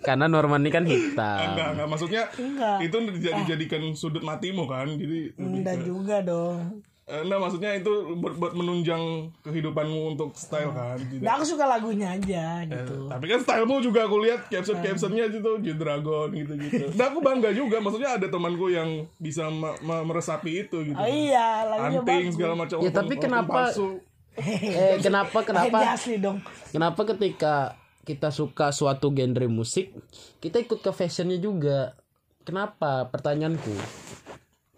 karena 0.00 0.26
Norman 0.26 0.64
ini 0.64 0.70
kan 0.72 0.84
hitam. 0.88 1.38
enggak, 1.52 1.68
enggak. 1.76 1.88
Maksudnya 1.90 2.22
Enggak. 2.32 2.78
itu 2.80 2.96
tidak 2.96 3.34
dijadikan 3.44 3.82
sudut 3.92 4.24
matimu 4.24 4.64
kan. 4.64 4.88
Jadi 4.88 5.34
Enggak 5.36 5.84
juga 5.84 6.24
dong. 6.24 6.80
Eh, 7.10 7.22
Nah 7.22 7.36
maksudnya 7.36 7.74
itu 7.74 7.90
buat, 8.14 8.34
buat 8.34 8.52
menunjang 8.52 9.02
kehidupanmu 9.40 10.14
untuk 10.14 10.30
style 10.32 10.70
kan 10.70 10.94
Tidak- 10.96 11.20
Nah, 11.20 11.32
aku 11.34 11.44
suka 11.44 11.66
lagunya 11.66 12.12
aja 12.12 12.62
gitu. 12.62 13.06
Tapi 13.06 13.24
kan 13.26 13.38
stylemu 13.40 13.76
juga 13.80 14.06
aku 14.06 14.16
lihat 14.20 14.46
caption-captionnya 14.46 15.26
itu 15.28 15.42
G-Dragon 15.60 16.28
gitu-gitu 16.32 16.94
Nah 16.94 17.06
aku 17.06 17.18
bangga 17.18 17.50
juga 17.50 17.76
Maksudnya 17.78 18.14
ada 18.14 18.26
temanku 18.26 18.68
yang 18.68 18.88
bisa 19.16 19.48
me- 19.48 19.74
me- 19.80 20.04
meresapi 20.04 20.62
itu 20.62 20.76
gitu 20.84 20.94
Oh 20.94 21.04
iya, 21.04 21.66
lagunya 21.66 21.98
Anting 22.00 22.06
bagus. 22.22 22.34
segala 22.34 22.54
macam 22.54 22.76
Ya, 22.78 22.90
tapi 22.90 23.14
kenapa- 23.16 23.54
palsu. 23.66 23.98
eh 24.32 24.96
kenapa 24.96 25.42
kenapa 25.48 25.76
asli 25.90 26.16
dong. 26.16 26.38
kenapa 26.70 27.02
ketika 27.04 27.74
kita 28.00 28.30
suka 28.30 28.70
suatu 28.70 29.10
genre 29.10 29.44
musik 29.46 29.90
kita 30.38 30.56
ikut 30.58 30.78
ke 30.78 30.90
fashionnya 30.90 31.36
juga 31.36 31.98
kenapa 32.40 33.06
pertanyaanku 33.06 33.74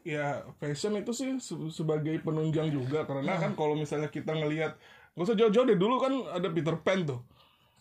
ya 0.05 0.27
fashion 0.57 0.95
itu 0.95 1.11
sih 1.11 1.39
se- 1.39 1.71
sebagai 1.71 2.19
penunjang 2.19 2.69
juga. 2.69 3.03
Karena 3.03 3.37
kan 3.37 3.53
kalau 3.53 3.73
misalnya 3.73 4.07
kita 4.07 4.33
ngelihat 4.33 4.75
nggak 5.13 5.25
usah 5.25 5.35
jauh-jauh 5.35 5.65
deh. 5.65 5.75
Dulu 5.75 5.95
kan 5.97 6.13
ada 6.31 6.49
Peter 6.49 6.77
Pan 6.77 7.03
tuh. 7.03 7.21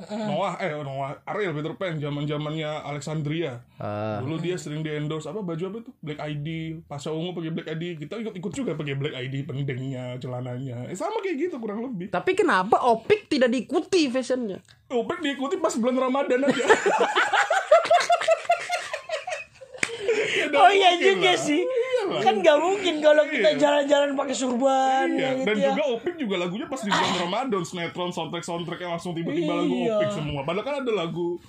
Noah 0.02 0.58
eh 0.58 0.74
Noah 0.74 1.22
Ariel 1.24 1.54
Peter 1.54 1.74
Pan 1.76 1.94
zaman 1.96 2.26
zamannya 2.26 2.66
Alexandria. 2.82 3.62
Ah. 3.78 4.18
dulu 4.18 4.42
dia 4.42 4.58
sering 4.58 4.82
di 4.82 4.90
endorse 4.90 5.26
apa 5.26 5.40
baju 5.40 5.62
apa 5.64 5.78
tuh 5.84 5.94
Black 6.00 6.18
ID 6.18 6.48
Pasha 6.84 7.10
Ungu 7.10 7.32
pakai 7.32 7.54
Black 7.54 7.70
ID 7.70 8.02
kita 8.02 8.18
ikut 8.18 8.34
ikut 8.34 8.50
juga 8.52 8.74
pakai 8.74 8.98
Black 8.98 9.14
ID 9.14 9.46
pendengnya 9.46 10.18
celananya. 10.18 10.90
Eh, 10.90 10.98
sama 10.98 11.22
kayak 11.22 11.38
gitu 11.40 11.56
kurang 11.56 11.86
lebih. 11.86 12.10
Tapi 12.10 12.34
kenapa 12.34 12.82
opik 12.82 13.30
tidak 13.30 13.50
diikuti 13.50 14.10
fashionnya? 14.10 14.58
Opek 14.88 15.22
diikuti 15.22 15.58
pas 15.58 15.74
bulan 15.76 15.94
Ramadan 16.00 16.46
aja. 16.46 16.64
Ya, 20.42 20.50
Oh 20.58 20.70
iya 20.70 20.98
juga 20.98 21.32
lah. 21.32 21.38
sih. 21.38 21.62
Iyalah. 22.12 22.22
Kan 22.22 22.36
gak 22.40 22.58
mungkin 22.58 22.96
kalau 23.00 23.24
kita 23.26 23.50
Iya. 23.50 23.58
jalan-jalan 23.58 24.10
pakai 24.14 24.36
surban 24.36 25.08
Iya, 25.10 25.22
ya 25.22 25.30
gitu 25.34 25.46
dan 25.46 25.56
ya. 25.56 25.68
juga 25.70 25.84
Opik 25.92 26.16
juga 26.18 26.36
lagunya 26.38 26.66
pas 26.66 26.78
di 26.78 26.90
bulan 26.90 27.16
Ramadan, 27.22 27.62
sinetron, 27.62 28.10
soundtrack 28.10 28.44
soundtracknya 28.44 28.90
langsung 28.92 29.12
tiba-tiba 29.12 29.54
lagu 29.56 29.72
Iya. 29.74 29.96
Opik 29.96 30.12
semua. 30.12 30.42
Padahal 30.42 30.66
kan 30.66 30.76
ada 30.78 30.92
lagu 30.94 31.40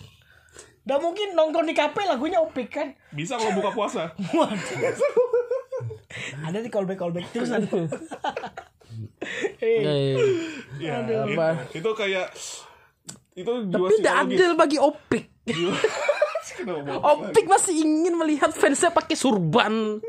Gak 0.83 0.99
mungkin 0.99 1.29
nongkrong 1.33 1.63
di 1.65 1.73
kafe 1.73 2.03
lagunya 2.05 2.39
opik 2.39 2.69
kan. 2.73 2.91
bisa 3.11 3.35
kalau 3.35 3.53
buka 3.53 3.71
puasa. 3.71 4.11
Ada 6.43 6.59
di 6.59 6.69
callback 6.69 6.99
callback 6.99 7.27
terusan. 7.31 7.63
Eh, 9.57 9.79
Eh, 9.81 10.15
ya, 10.79 11.01
Apa? 11.01 11.65
itu, 11.71 11.81
itu 11.81 11.91
kayak 11.93 12.29
itu 13.33 13.49
tapi 13.65 13.93
tidak 13.97 14.15
adil 14.21 14.53
bagi 14.53 14.77
opik 14.77 15.25
Opik 16.99 17.47
masih 17.47 17.75
ingin 17.79 18.15
melihat 18.15 18.51
fansnya 18.51 18.91
pakai 18.91 19.15
surban 19.15 20.03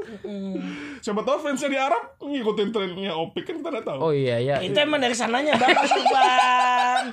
Siapa 0.98 1.22
tahu 1.22 1.38
fansnya 1.40 1.70
di 1.70 1.78
Arab 1.78 2.18
ngikutin 2.18 2.70
trennya 2.70 3.14
Opik 3.14 3.46
kan 3.46 3.62
kita 3.62 3.70
nggak 3.70 3.86
tahu. 3.86 4.00
oh 4.02 4.12
iya 4.12 4.42
ya 4.42 4.58
Itu 4.58 4.74
emang 4.76 4.98
dari 4.98 5.14
sananya 5.14 5.54
bang 5.56 5.78
surban. 5.84 7.04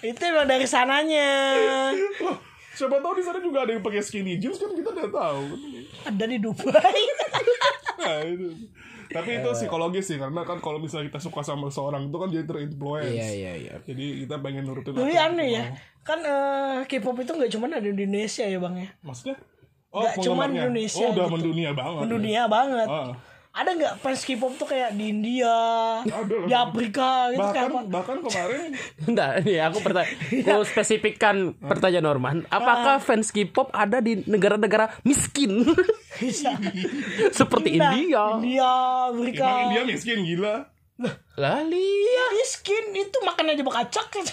Itu 0.00 0.22
emang 0.24 0.48
dari 0.48 0.64
sananya. 0.64 1.28
Loh, 2.24 2.40
siapa 2.72 2.96
tahu 2.98 3.12
di 3.14 3.22
sana 3.22 3.36
juga 3.36 3.68
ada 3.68 3.76
yang 3.76 3.84
pakai 3.84 4.00
skinny 4.00 4.40
jeans 4.40 4.56
kan 4.56 4.72
kita 4.72 4.90
nggak 4.90 5.12
tahu. 5.12 5.44
Ada 6.08 6.24
di 6.24 6.38
Dubai. 6.40 7.02
Nah, 8.00 8.24
itu. 8.24 8.48
Tapi 9.10 9.42
itu 9.42 9.48
psikologis 9.52 10.06
sih 10.06 10.16
karena 10.16 10.46
kan 10.46 10.62
kalau 10.62 10.78
misalnya 10.78 11.10
kita 11.10 11.18
suka 11.18 11.42
sama 11.42 11.66
seseorang 11.66 12.06
itu 12.06 12.16
kan 12.16 12.28
jadi 12.30 12.46
terinfluence. 12.46 13.10
iya 13.10 13.28
iya 13.28 13.52
iya 13.58 13.74
Jadi 13.82 14.22
kita 14.22 14.38
pengen 14.38 14.64
nurutin 14.64 14.94
Tapi 14.94 15.12
aneh 15.12 15.48
ya. 15.50 15.62
Kan 16.00 16.18
eh, 16.22 16.86
K-pop 16.86 17.18
itu 17.18 17.32
gak 17.34 17.50
cuma 17.50 17.66
ada 17.66 17.82
di 17.82 17.90
Indonesia 17.92 18.46
ya 18.46 18.58
bang 18.58 18.74
ya. 18.78 18.88
Maksudnya? 19.02 19.36
Oh, 19.90 20.06
Nggak 20.06 20.14
cuman 20.22 20.30
penggemarnya. 20.48 20.60
Indonesia 20.62 21.02
Oh, 21.02 21.10
udah 21.10 21.26
gitu. 21.26 21.34
mendunia 21.34 21.70
banget. 21.74 22.00
Mendunia 22.06 22.42
banget. 22.46 22.88
Ah. 22.88 23.10
Ada 23.50 23.70
nggak 23.74 23.94
fans 23.98 24.22
K-pop 24.22 24.54
tuh 24.54 24.64
kayak 24.64 24.94
di 24.94 25.10
India, 25.10 25.50
Ada 26.00 26.22
lah. 26.22 26.46
di 26.46 26.54
Afrika 26.54 27.08
gitu 27.28 27.42
kayak 27.42 27.66
apa? 27.66 27.82
Bahkan 27.82 27.90
bahkan 27.90 28.16
kemarin 28.22 28.70
Enggak, 29.10 29.30
nih 29.42 29.58
aku 29.60 29.78
bertanya. 29.82 30.10
Aku 30.54 30.64
spesifikkan 30.64 31.36
pertanyaan 31.58 32.06
Norman. 32.06 32.36
Apakah 32.46 33.02
fans 33.02 33.34
K-pop 33.34 33.74
ada 33.74 33.98
di 33.98 34.22
negara-negara 34.24 34.94
miskin? 35.02 35.66
Seperti 37.32 37.74
India. 37.74 38.38
India, 38.38 38.70
Afrika. 39.10 39.42
emang 39.42 39.62
India 39.66 39.82
miskin 39.84 40.22
gila. 40.22 40.70
Lali. 41.40 41.80
Iya 41.80 42.26
miskin 42.36 42.84
itu 42.92 43.18
makan 43.24 43.56
aja 43.56 43.62
bakacak 43.64 44.06
gitu. 44.12 44.32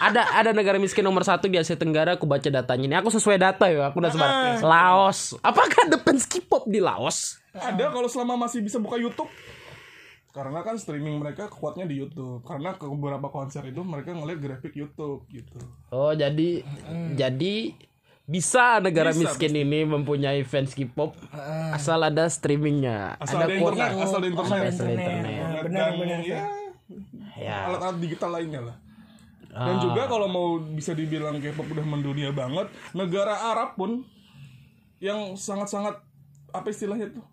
Ada 0.00 0.22
ada 0.32 0.50
negara 0.56 0.80
miskin 0.80 1.04
nomor 1.04 1.22
satu 1.22 1.50
di 1.50 1.60
Asia 1.60 1.76
Tenggara. 1.76 2.16
Aku 2.16 2.24
baca 2.24 2.48
datanya 2.48 2.84
ini. 2.88 2.96
Aku 2.96 3.12
sesuai 3.12 3.36
data 3.36 3.68
ya. 3.68 3.92
Aku 3.92 4.00
udah 4.00 4.10
sebar. 4.12 4.28
Ah. 4.30 4.56
Laos. 4.64 5.36
Apakah 5.44 5.88
ada 5.88 6.00
fans 6.00 6.24
K-pop 6.24 6.64
di 6.68 6.80
Laos? 6.80 7.36
Ada 7.52 7.92
kalau 7.92 8.08
selama 8.08 8.48
masih 8.48 8.64
bisa 8.64 8.80
buka 8.80 8.96
YouTube. 8.96 9.28
Karena 10.32 10.60
kan 10.60 10.76
streaming 10.76 11.16
mereka 11.20 11.48
kuatnya 11.48 11.88
di 11.88 11.96
YouTube. 12.00 12.44
Karena 12.44 12.76
ke 12.76 12.84
beberapa 12.88 13.28
konser 13.28 13.64
itu 13.68 13.80
mereka 13.84 14.12
ngeliat 14.16 14.40
grafik 14.40 14.72
YouTube 14.76 15.24
gitu. 15.28 15.60
Oh 15.92 16.12
jadi 16.16 16.64
jadi 17.16 17.72
bisa 18.26 18.82
negara 18.82 19.14
Bisa, 19.14 19.30
miskin 19.32 19.54
ini 19.54 19.86
mempunyai 19.86 20.42
fans 20.42 20.74
K-pop 20.74 21.14
asal 21.70 22.02
ada 22.02 22.26
streamingnya. 22.26 23.14
Asal 23.16 23.38
ada, 23.38 23.54
internet, 23.54 23.62
kuota. 23.62 24.02
asal 24.02 24.18
ada 24.18 24.28
internet. 24.28 24.50
Asal 24.66 24.84
ada 24.84 24.92
internet. 24.92 25.30
Internet 25.30 25.62
Benar, 25.62 25.86
dan 25.86 25.94
benar. 25.96 26.20
ya 26.22 26.42
Ya. 27.36 27.56
alat-alat 27.66 27.98
digital 27.98 28.30
lainnya 28.32 28.60
lah. 28.62 28.76
Ah. 29.50 29.66
Dan 29.66 29.76
juga 29.80 30.02
kalau 30.04 30.26
mau 30.26 30.46
bisa 30.58 30.90
dibilang 30.90 31.36
K-pop 31.36 31.66
udah 31.66 31.82
mendunia 31.82 32.30
banget, 32.30 32.66
negara 32.92 33.34
Arab 33.46 33.74
pun 33.74 34.02
yang 34.98 35.34
sangat-sangat 35.34 36.00
apa 36.50 36.66
istilahnya 36.66 37.12
tuh? 37.12 37.26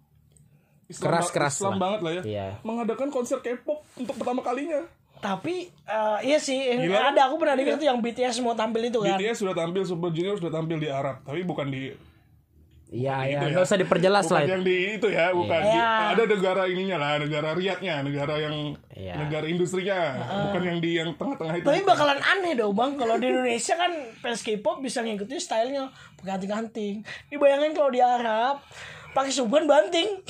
Islam, 0.86 1.04
Keras, 1.06 1.28
keras 1.32 1.54
Islam 1.58 1.74
lah. 1.74 1.80
banget 1.80 2.00
lah 2.00 2.12
ya. 2.12 2.22
Iya. 2.24 2.48
Mengadakan 2.62 3.08
konser 3.10 3.40
K-pop 3.40 3.82
untuk 3.96 4.14
pertama 4.14 4.44
kalinya. 4.44 4.84
Tapi 5.24 5.56
eh, 5.72 6.20
iya 6.22 6.36
sih 6.36 6.60
Gila 6.60 7.16
ada 7.16 7.32
aku 7.32 7.40
pernah 7.40 7.56
dengar 7.56 7.80
tuh 7.80 7.88
yang 7.88 8.04
BTS 8.04 8.44
mau 8.44 8.52
tampil 8.54 8.92
itu 8.92 9.00
kan. 9.00 9.16
BTS 9.16 9.40
sudah 9.40 9.56
tampil, 9.56 9.88
Super 9.88 10.12
Junior 10.12 10.36
sudah 10.36 10.52
tampil 10.52 10.78
di 10.78 10.92
Arab, 10.92 11.24
tapi 11.24 11.42
bukan 11.42 11.72
di 11.72 11.96
Iya, 12.94 13.26
iya. 13.26 13.40
Itu 13.42 13.46
ya. 13.50 13.52
Nggak 13.58 13.66
usah 13.66 13.80
diperjelas 13.82 14.24
bukan 14.24 14.36
lah. 14.36 14.42
itu. 14.44 14.52
yang 14.54 14.64
di 14.64 14.76
itu 14.94 15.08
ya, 15.10 15.26
bukan 15.34 15.60
di, 15.66 15.74
Iya. 15.74 15.90
ada 16.14 16.24
negara 16.30 16.62
ininya 16.70 16.98
lah, 17.02 17.12
negara 17.18 17.50
Riyadnya, 17.58 17.96
negara 18.06 18.36
yang 18.38 18.56
Iya. 18.94 19.14
negara 19.18 19.46
industrinya, 19.50 20.00
bukan 20.46 20.62
yang 20.62 20.78
di 20.78 20.92
yang 21.02 21.10
tengah-tengah 21.18 21.56
itu. 21.58 21.66
Tapi 21.66 21.82
bakalan 21.82 22.22
aneh 22.22 22.54
dong 22.54 22.78
bang 22.78 22.94
kalau 22.94 23.18
di 23.18 23.26
Indonesia 23.26 23.74
kan 23.74 23.92
fans 24.22 24.46
K-pop 24.46 24.86
bisa 24.86 25.02
ngikutin 25.02 25.42
stylenya 25.42 25.90
pakai 26.22 26.38
anting-anting. 26.38 27.02
Ini 27.34 27.38
bayangin 27.42 27.74
kalau 27.74 27.90
di 27.90 27.98
Arab 27.98 28.62
pakai 29.14 29.30
suban 29.30 29.64
banting. 29.64 30.10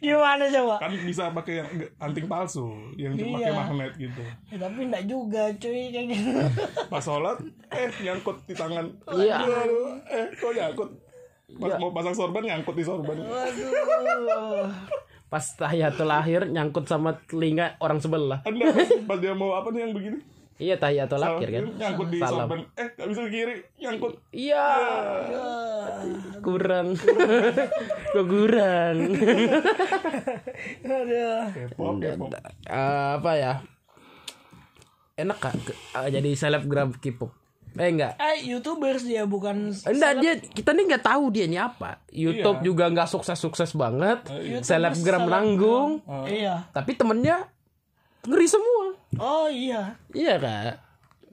Gimana 0.00 0.44
coba? 0.46 0.76
kan 0.78 0.92
bisa 0.98 1.30
pakai 1.30 1.62
yang 1.62 1.68
anting 1.96 2.26
palsu 2.26 2.66
yang 2.96 3.14
Iya. 3.14 3.38
pakai 3.38 3.52
magnet 3.54 3.92
gitu 3.96 4.22
Ya, 4.50 4.56
tapi 4.58 4.82
enggak 4.82 5.04
juga 5.06 5.42
cuy 5.54 5.82
kayak 5.88 6.06
gitu. 6.10 6.30
pas 6.92 7.00
sholat 7.00 7.38
eh 7.70 7.88
nyangkut 8.00 8.36
di 8.44 8.52
tangan 8.52 8.90
Iya. 9.08 9.36
Eh 10.10 10.26
kok 10.34 10.52
nyangkut 10.52 10.90
pas 11.56 11.72
mau 11.78 11.90
pasang 11.90 12.12
sorban 12.12 12.42
nyangkut 12.44 12.74
di 12.74 12.82
sorban 12.82 13.14
Waduh. 13.16 14.68
Pas 15.28 15.44
tahiyatul 15.46 16.10
akhir 16.10 16.50
nyangkut 16.50 16.84
sama 16.84 17.14
telinga 17.24 17.78
orang 17.78 18.02
sebelah. 18.02 18.42
anda 18.42 18.66
pas, 18.68 18.90
pas 19.06 19.16
dia 19.16 19.32
mau 19.32 19.54
apa 19.54 19.70
nih 19.70 19.80
yang 19.80 19.94
begini 19.94 20.18
Iya 20.60 20.76
tahiyatul 20.76 21.18
akhir 21.18 21.48
kan. 21.50 21.64
nyangkut 21.74 22.06
di 22.06 22.18
Salam. 22.18 22.44
sorban 22.44 22.60
eh 22.74 22.88
gak 22.92 23.08
bisa 23.08 23.22
kiri 23.26 23.54
nyangkut 23.76 24.12
Iya. 24.30 24.66
Kurang. 26.40 26.86
Kok 28.12 28.26
kurang. 28.26 28.96
Aduh. 30.82 31.40
K-pop 31.48 31.94
K-pop 31.96 32.30
Eh, 32.62 33.08
apa 33.16 33.32
ya? 33.34 33.52
Enak 35.16 35.36
kak 35.38 35.54
ke- 35.62 35.76
eh, 35.96 36.08
jadi 36.10 36.30
selebgram 36.34 36.92
K-pop? 36.94 37.32
Eh 37.72 37.86
enggak. 37.88 38.18
Eh 38.18 38.44
youtubers 38.46 39.00
dia 39.00 39.22
bukan 39.24 39.70
Enggak 39.70 40.12
dia 40.18 40.32
kita 40.36 40.72
nih 40.72 40.90
nggak 40.90 41.04
tahu 41.06 41.30
dia 41.30 41.46
ini 41.46 41.56
apa. 41.56 42.02
YouTube 42.10 42.58
Iya. 42.58 42.66
juga 42.66 42.84
nggak 42.88 43.06
sukses 43.06 43.38
sukses 43.38 43.70
banget. 43.72 44.26
YouTubers 44.26 44.66
Selebgram 44.66 44.96
selebgram. 45.22 45.30
nanggung. 45.30 45.90
Iya. 46.26 46.66
Tapi 46.68 46.92
temennya 46.94 47.46
ngeri 48.22 48.46
semua. 48.46 48.84
Oh 49.16 49.46
iya. 49.46 49.96
Iya 50.10 50.36
kak. 50.36 50.76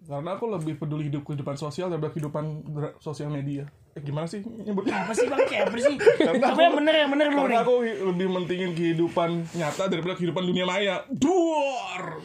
karena 0.08 0.34
aku 0.34 0.48
lebih 0.48 0.80
peduli 0.80 1.12
hidup 1.12 1.22
kehidupan 1.22 1.56
sosial 1.56 1.92
daripada 1.92 2.16
kehidupan 2.16 2.64
sosial 2.98 3.28
media 3.28 3.68
eh 3.92 4.00
gimana 4.00 4.24
sih 4.24 4.40
nyebutnya 4.40 5.04
Apa 5.04 5.12
sih 5.12 5.28
bang 5.28 5.44
kayak 5.44 5.68
apa 5.68 5.78
sih? 5.78 5.96
Karena 6.24 6.48
Tapi 6.48 6.62
yang 6.64 6.76
bener 6.78 6.94
yang 6.96 7.12
bener 7.12 7.28
dulu 7.28 7.44
karena 7.44 7.60
aku 7.60 7.74
lebih 7.84 8.28
mentingin 8.30 8.72
kehidupan 8.72 9.30
nyata 9.52 9.92
daripada 9.92 10.16
kehidupan 10.16 10.44
dunia 10.46 10.64
maya 10.64 11.04
duar 11.10 12.24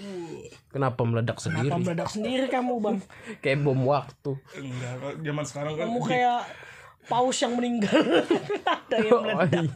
Kenapa 0.71 1.01
meledak 1.03 1.37
sendiri? 1.37 1.75
meledak 1.75 2.07
sendiri 2.07 2.47
kamu 2.47 2.79
bang? 2.79 2.97
Kayak 3.43 3.59
bom 3.61 3.83
waktu. 3.83 4.31
enggak 4.55 4.95
zaman 5.19 5.45
sekarang 5.45 5.73
kan 5.75 5.87
Kamu 5.89 6.01
kayak 6.07 6.41
paus 7.05 7.39
yang 7.39 7.55
meninggal. 7.55 7.99
ada 8.67 8.97
yang 8.97 9.13
Oh, 9.13 9.23
meledak. 9.25 9.67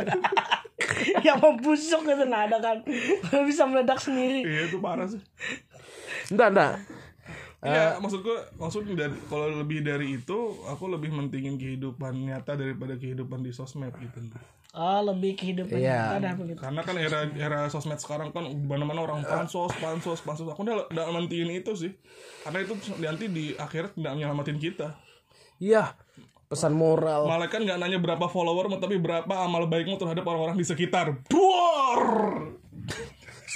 yang 1.26 1.38
membusuk 1.38 2.02
gitu 2.02 2.24
nah 2.24 2.44
ada 2.44 2.58
kan. 2.58 2.82
Bisa 3.42 3.64
meledak 3.64 3.98
sendiri. 3.98 4.42
iya 4.42 4.60
itu 4.66 4.78
parah 4.78 5.06
sih 5.06 5.20
Enggak 6.28 6.48
enggak. 6.52 6.72
Iya, 7.56 7.98
maksudku 7.98 8.30
maksud 8.54 8.86
dari 8.88 9.16
kalau 9.26 9.50
lebih 9.58 9.82
dari 9.82 10.14
itu 10.14 10.38
aku 10.64 10.86
lebih 10.86 11.10
mentingin 11.10 11.56
kehidupan 11.56 12.14
nyata 12.22 12.54
daripada 12.54 12.94
kehidupan 12.94 13.42
di 13.42 13.50
sosmed 13.50 13.90
gitu. 13.96 14.22
Oh, 14.70 15.00
lebih 15.02 15.34
kehidupan 15.34 15.74
Iya. 15.74 16.20
ada 16.20 16.36
begitu. 16.36 16.60
Karena 16.60 16.84
kan 16.84 16.94
era 16.94 17.24
era 17.32 17.66
sosmed 17.66 17.96
sekarang 17.96 18.30
kan 18.30 18.44
mana-mana 18.44 19.02
orang 19.02 19.24
pansos, 19.24 19.72
pansos, 19.80 20.20
pansos. 20.20 20.46
Aku 20.46 20.62
udah 20.62 20.86
udah 20.86 21.04
mentiin 21.10 21.48
itu 21.50 21.72
sih. 21.74 21.90
Karena 22.44 22.60
itu 22.60 22.76
nanti 23.00 23.24
di 23.26 23.44
akhirat 23.56 23.96
tidak 23.96 24.12
menyelamatin 24.14 24.58
kita. 24.60 24.94
Iya. 25.58 25.96
Pesan 26.46 26.78
moral. 26.78 27.26
Malaikat 27.26 27.66
nggak 27.66 27.78
nanya 27.82 27.98
berapa 27.98 28.26
follower, 28.30 28.70
tapi 28.78 29.02
berapa 29.02 29.34
amal 29.42 29.66
baikmu 29.66 29.98
terhadap 29.98 30.22
orang-orang 30.22 30.54
di 30.54 30.66
sekitar. 30.66 31.18
Buar. 31.26 32.02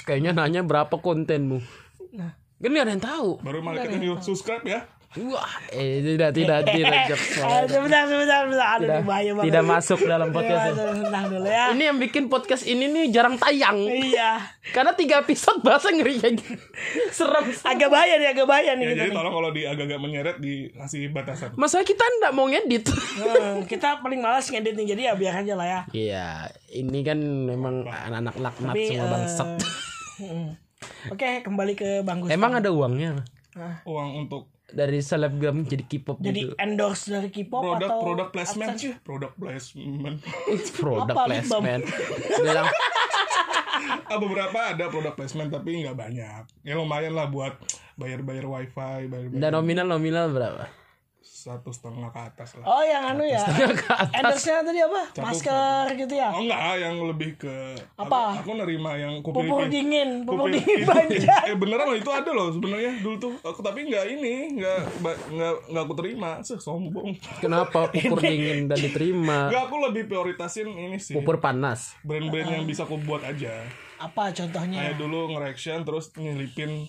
Kayaknya 0.03 0.35
nanya 0.35 0.61
berapa 0.67 0.91
kontenmu. 0.99 1.63
Nah. 2.11 2.35
Kan 2.61 2.69
nggak 2.69 2.85
ada 2.85 2.93
yang 2.93 3.03
tahu. 3.03 3.29
Baru 3.41 3.59
malaikat 3.63 3.95
yang 3.95 4.19
subscribe 4.19 4.61
ya. 4.67 4.85
Wah, 5.11 5.43
eh 5.69 5.99
tidak 5.99 6.31
tidak 6.31 6.63
tidak. 6.63 7.03
Ah, 7.43 7.67
sebentar, 7.67 8.07
sebentar, 8.07 8.47
sebentar. 8.47 8.67
Aduh, 8.71 8.87
Tidak, 8.87 8.95
ini 8.95 9.03
bahaya 9.03 9.31
banget. 9.33 9.45
tidak 9.49 9.63
masuk 9.67 9.99
dalam 10.01 10.27
Iya, 10.27 10.35
podcast. 10.39 10.63
ini. 10.63 10.71
sebentar 10.71 11.23
dulu 11.27 11.47
ya. 11.51 11.65
Ini 11.67 11.83
yang 11.83 11.97
bikin 11.99 12.23
podcast 12.25 12.63
ini 12.63 12.85
nih 12.87 13.05
jarang 13.11 13.35
tayang. 13.35 13.75
Iya. 13.81 14.31
Karena 14.71 14.95
tiga 14.95 15.19
episode 15.19 15.59
bahasa 15.59 15.91
ngeri 15.91 16.15
kayak 16.15 16.35
gini. 16.37 16.55
Serem. 17.11 17.43
Agak 17.43 17.89
bahaya 17.89 18.15
nih, 18.15 18.29
agak 18.29 18.47
bahaya 18.47 18.71
nih 18.73 18.85
Ya, 18.85 18.91
jadi 18.93 19.09
nih. 19.11 19.17
tolong 19.17 19.33
kalau 19.33 19.49
di 19.51 19.61
agak-agak 19.63 19.99
menyeret 19.99 20.37
dikasih 20.39 21.01
batasan. 21.11 21.49
Masalah 21.53 21.83
kita 21.83 22.03
nggak 22.07 22.31
mau 22.31 22.47
ngedit. 22.47 22.85
Hmm, 22.87 23.67
kita 23.67 23.99
paling 23.99 24.19
malas 24.19 24.47
ngedit 24.47 24.73
nih, 24.73 24.87
jadi 24.87 25.01
ya 25.01 25.13
biar 25.13 25.33
aja 25.37 25.53
lah 25.53 25.67
ya. 25.67 25.79
Iya, 25.91 26.27
ini 26.71 27.03
kan 27.03 27.19
memang 27.19 27.83
anak-anak 27.83 28.35
laknat 28.37 28.75
semua 28.79 29.03
eh, 29.03 29.11
bangsat. 29.11 29.49
Oke, 31.09 31.43
kembali 31.43 31.73
ke 31.73 31.89
Bang 32.01 32.23
Gustaf. 32.23 32.31
Emang 32.31 32.55
ada 32.55 32.71
uangnya 32.71 33.27
Uang 33.83 34.25
untuk 34.25 34.47
dari 34.71 35.03
selebgram 35.03 35.67
jadi 35.67 35.83
K-pop 35.83 36.23
jadi 36.23 36.47
gitu. 36.47 36.55
endorse 36.55 37.11
dari 37.11 37.27
K-pop 37.27 37.59
produk 37.59 37.89
atau 37.91 37.99
produk 37.99 38.27
placement 38.31 38.73
sih. 38.79 38.93
Produk 39.03 39.31
placement. 39.35 40.17
Produk 40.79 41.11
Apa, 41.11 41.23
placement. 41.27 41.83
Bilang 42.47 42.67
ah, 44.07 44.17
beberapa 44.19 44.59
ada 44.71 44.87
produk 44.87 45.13
placement 45.15 45.51
tapi 45.51 45.83
nggak 45.83 45.97
banyak. 45.99 46.43
Ya 46.63 46.73
lumayan 46.79 47.19
lah 47.19 47.27
buat 47.27 47.59
bayar-bayar 47.99 48.47
wifi, 48.47 49.11
bayar-bayar 49.11 49.41
dan 49.43 49.51
nominal 49.51 49.87
nominal 49.91 50.31
berapa? 50.31 50.80
Satu 51.41 51.73
setengah 51.73 52.13
ke 52.13 52.21
atas 52.21 52.53
lah. 52.61 52.65
Oh, 52.69 52.83
yang 52.85 53.01
anu 53.01 53.25
ya. 53.25 53.41
Ke 53.73 53.89
atas. 53.89 54.13
Endorse-nya 54.13 54.61
tadi 54.61 54.79
apa? 54.85 55.01
Masker 55.17 55.85
gitu 55.97 56.13
ya. 56.13 56.29
Oh 56.29 56.45
enggak, 56.45 56.61
yang 56.77 56.95
lebih 57.09 57.29
ke 57.41 57.55
Apa? 57.97 58.37
Aku, 58.37 58.53
aku 58.53 58.61
nerima 58.61 58.93
yang 58.93 59.25
kupil 59.25 59.49
Pupur 59.49 59.65
dingin, 59.65 60.21
pupur 60.21 60.53
dingin 60.53 60.85
banyak. 60.85 61.25
eh 61.49 61.57
beneran 61.57 61.89
loh 61.89 61.97
itu 61.97 62.11
ada 62.13 62.29
loh 62.29 62.53
sebenarnya 62.53 63.01
dulu 63.01 63.15
tuh. 63.17 63.33
Aku 63.41 63.65
tapi 63.65 63.89
nggak 63.89 64.05
ini, 64.13 64.61
nggak 64.61 64.79
ba- 65.01 65.21
nggak 65.33 65.53
nggak 65.73 65.83
aku 65.89 65.95
terima. 65.97 66.31
Seh, 66.45 66.61
sombong. 66.61 67.17
Kenapa 67.41 67.87
pupur 67.93 68.21
dingin 68.21 68.69
dan 68.69 68.77
diterima? 68.77 69.49
Nggak 69.49 69.63
aku 69.65 69.75
lebih 69.89 70.03
prioritasin 70.05 70.69
ini 70.69 71.01
sih. 71.01 71.17
Pupur 71.17 71.41
panas. 71.41 71.97
Brand-brand 72.05 72.61
yang 72.61 72.63
bisa 72.69 72.85
aku 72.85 73.01
buat 73.01 73.25
aja. 73.25 73.65
Apa 73.97 74.29
contohnya? 74.29 74.81
Kayak 74.81 74.97
dulu 74.97 75.33
nge-reaction 75.33 75.81
terus 75.81 76.09
nyelipin 76.17 76.85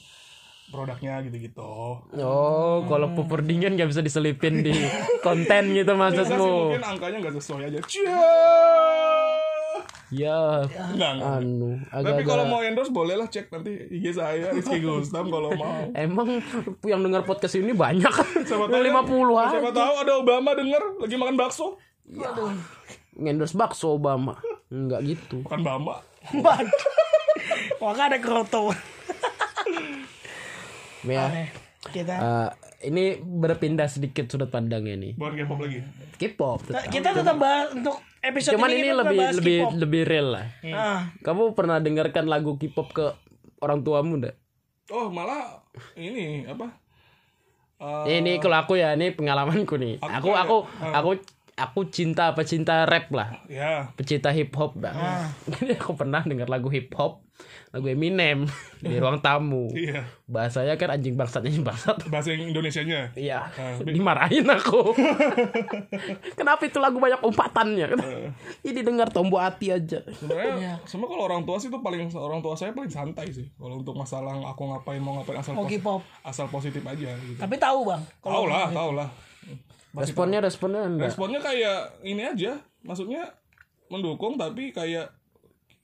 produknya 0.73 1.21
gitu-gitu. 1.23 2.00
Oh, 2.17 2.76
kalau 2.83 3.12
pupur 3.12 3.41
dingin 3.41 3.76
gak 3.76 3.87
bisa 3.87 4.00
diselipin 4.00 4.64
di 4.64 4.73
konten 5.26 5.71
gitu 5.71 5.93
maksudmu? 5.93 6.73
mungkin 6.73 6.83
angkanya 6.83 7.17
nggak 7.21 7.35
sesuai 7.37 7.69
aja. 7.69 7.81
Cia. 7.85 8.25
Ya, 10.12 10.69
Enggak, 10.93 11.11
enggak. 11.17 11.41
anu, 11.41 11.71
Tapi 11.88 12.23
kalau 12.23 12.45
mau 12.45 12.61
endorse 12.61 12.93
boleh 12.93 13.17
lah 13.17 13.25
cek 13.26 13.49
nanti 13.49 13.73
IG 13.88 14.12
saya 14.12 14.52
Rizky 14.52 14.85
Gustam 14.85 15.33
kalau 15.33 15.57
mau. 15.61 15.88
Emang 15.93 16.37
yang 16.85 17.00
dengar 17.00 17.25
podcast 17.25 17.57
ini 17.57 17.73
banyak? 17.73 18.12
Siapa 18.45 18.69
tahu 18.69 18.76
50 18.76 18.93
ya, 18.93 18.93
aja. 19.41 19.52
Siapa 19.57 19.71
tahu 19.73 19.93
ada 20.05 20.12
Obama 20.17 20.52
denger 20.52 21.00
lagi 21.00 21.17
makan 21.17 21.37
bakso. 21.41 21.81
Ngendorse 23.14 23.57
bakso 23.57 23.97
Obama. 23.97 24.37
Enggak 24.69 25.00
gitu. 25.07 25.49
Bukan 25.49 25.61
Bamba. 25.64 26.05
Waduh. 26.45 26.85
Wah, 27.81 27.93
kan 27.97 28.12
ada 28.12 28.21
kroto. 28.21 28.69
Ya. 31.05 31.27
Oke, 31.29 31.43
Kita 31.93 32.15
eh, 32.15 32.49
ini 32.85 33.05
berpindah 33.19 33.87
sedikit 33.87 34.27
sudut 34.27 34.47
pandangnya 34.49 34.95
nih. 34.95 35.13
Bukan 35.15 35.35
K-pop 35.37 35.59
lagi. 35.61 35.79
K-pop 36.15 36.59
tetap. 36.63 36.87
kita 36.89 37.09
tetap 37.13 37.37
bahas 37.37 37.75
untuk 37.75 37.95
episode 38.21 38.55
Cuman 38.55 38.71
ini, 38.71 38.79
ini 38.81 38.91
lebih 38.93 39.19
bahas 39.19 39.35
lebih 39.35 39.59
K-pop. 39.61 39.73
lebih 39.77 40.03
real 40.05 40.29
lah. 40.31 40.47
Ah, 40.69 41.01
Kamu 41.21 41.53
pernah 41.53 41.79
dengarkan 41.79 42.27
lagu 42.27 42.55
K-pop 42.55 42.88
ke 42.88 43.07
orang 43.59 43.83
tuamu 43.83 44.15
enggak? 44.17 44.38
Oh, 44.88 45.07
malah 45.09 45.59
ini 45.95 46.45
apa? 46.45 46.71
Eh, 48.07 48.19
Ini 48.19 48.38
kalau 48.38 48.62
aku 48.62 48.79
ya, 48.79 48.95
ini 48.95 49.11
pengalamanku 49.11 49.75
nih. 49.75 49.99
Aku 49.99 50.31
Aku 50.31 50.31
aku 50.31 50.57
aku 50.87 51.11
aku 51.53 51.81
cinta 51.88 52.31
apa 52.31 52.43
cinta 52.43 52.87
rap 52.87 53.11
lah. 53.11 53.43
ya. 53.45 53.91
Pecinta 53.93 54.31
hip 54.31 54.55
hop 54.55 54.79
dah. 54.79 54.95
Jadi 55.49 55.75
aku 55.81 55.95
pernah 55.95 56.23
dengar 56.23 56.47
lagu 56.47 56.71
hip 56.71 56.95
hop, 56.95 57.27
lagu 57.68 57.87
Eminem 57.87 58.44
di 58.83 58.96
ruang 58.96 59.18
tamu. 59.18 59.68
Iya. 59.70 60.05
Bahasanya 60.24 60.74
kan 60.74 60.92
anjing 60.92 61.14
bangsat 61.14 61.40
anjing 61.40 61.62
bangsat. 61.62 61.96
Bahasa 62.07 62.31
Indonesianya. 62.31 63.12
Iya, 63.12 63.44
Ah, 63.48 63.76
dimarahin 63.78 64.44
aku. 64.44 64.92
Kenapa 66.38 66.62
itu 66.62 66.78
lagu 66.78 66.96
banyak 66.96 67.20
umpatannya? 67.20 67.88
Ini 68.66 68.81
dengar 68.81 69.09
tombol 69.09 69.38
hati 69.38 69.70
aja. 69.70 70.00
Sebenarnya 70.12 70.81
semua 70.85 71.07
kalau 71.07 71.24
orang 71.24 71.42
tua 71.42 71.57
sih 71.57 71.68
itu 71.68 71.78
paling 71.78 72.11
orang 72.12 72.40
tua 72.40 72.55
saya 72.55 72.72
paling 72.72 72.90
santai 72.90 73.28
sih. 73.28 73.48
Kalau 73.52 73.78
untuk 73.78 73.94
masalah 73.94 74.35
aku 74.42 74.62
ngapain 74.66 74.98
mau 74.98 75.16
ngapain 75.16 75.38
asal 75.38 75.52
mau 75.52 75.64
posi- 75.64 75.78
K-pop. 75.78 76.00
asal 76.22 76.46
positif 76.48 76.83
aja 76.83 77.11
gitu. 77.18 77.38
Tapi 77.38 77.55
tahu, 77.57 77.85
Bang. 77.85 78.02
Tahu 78.18 78.44
lah, 78.46 78.68
tahu 78.68 78.90
lah. 78.94 79.09
Responnya 79.92 80.40
responnya 80.40 80.83
enggak. 80.83 81.09
Responnya 81.09 81.38
kayak 81.38 81.78
ini 82.02 82.22
aja. 82.22 82.57
Maksudnya 82.81 83.28
mendukung 83.87 84.35
tapi 84.35 84.72
kayak 84.72 85.05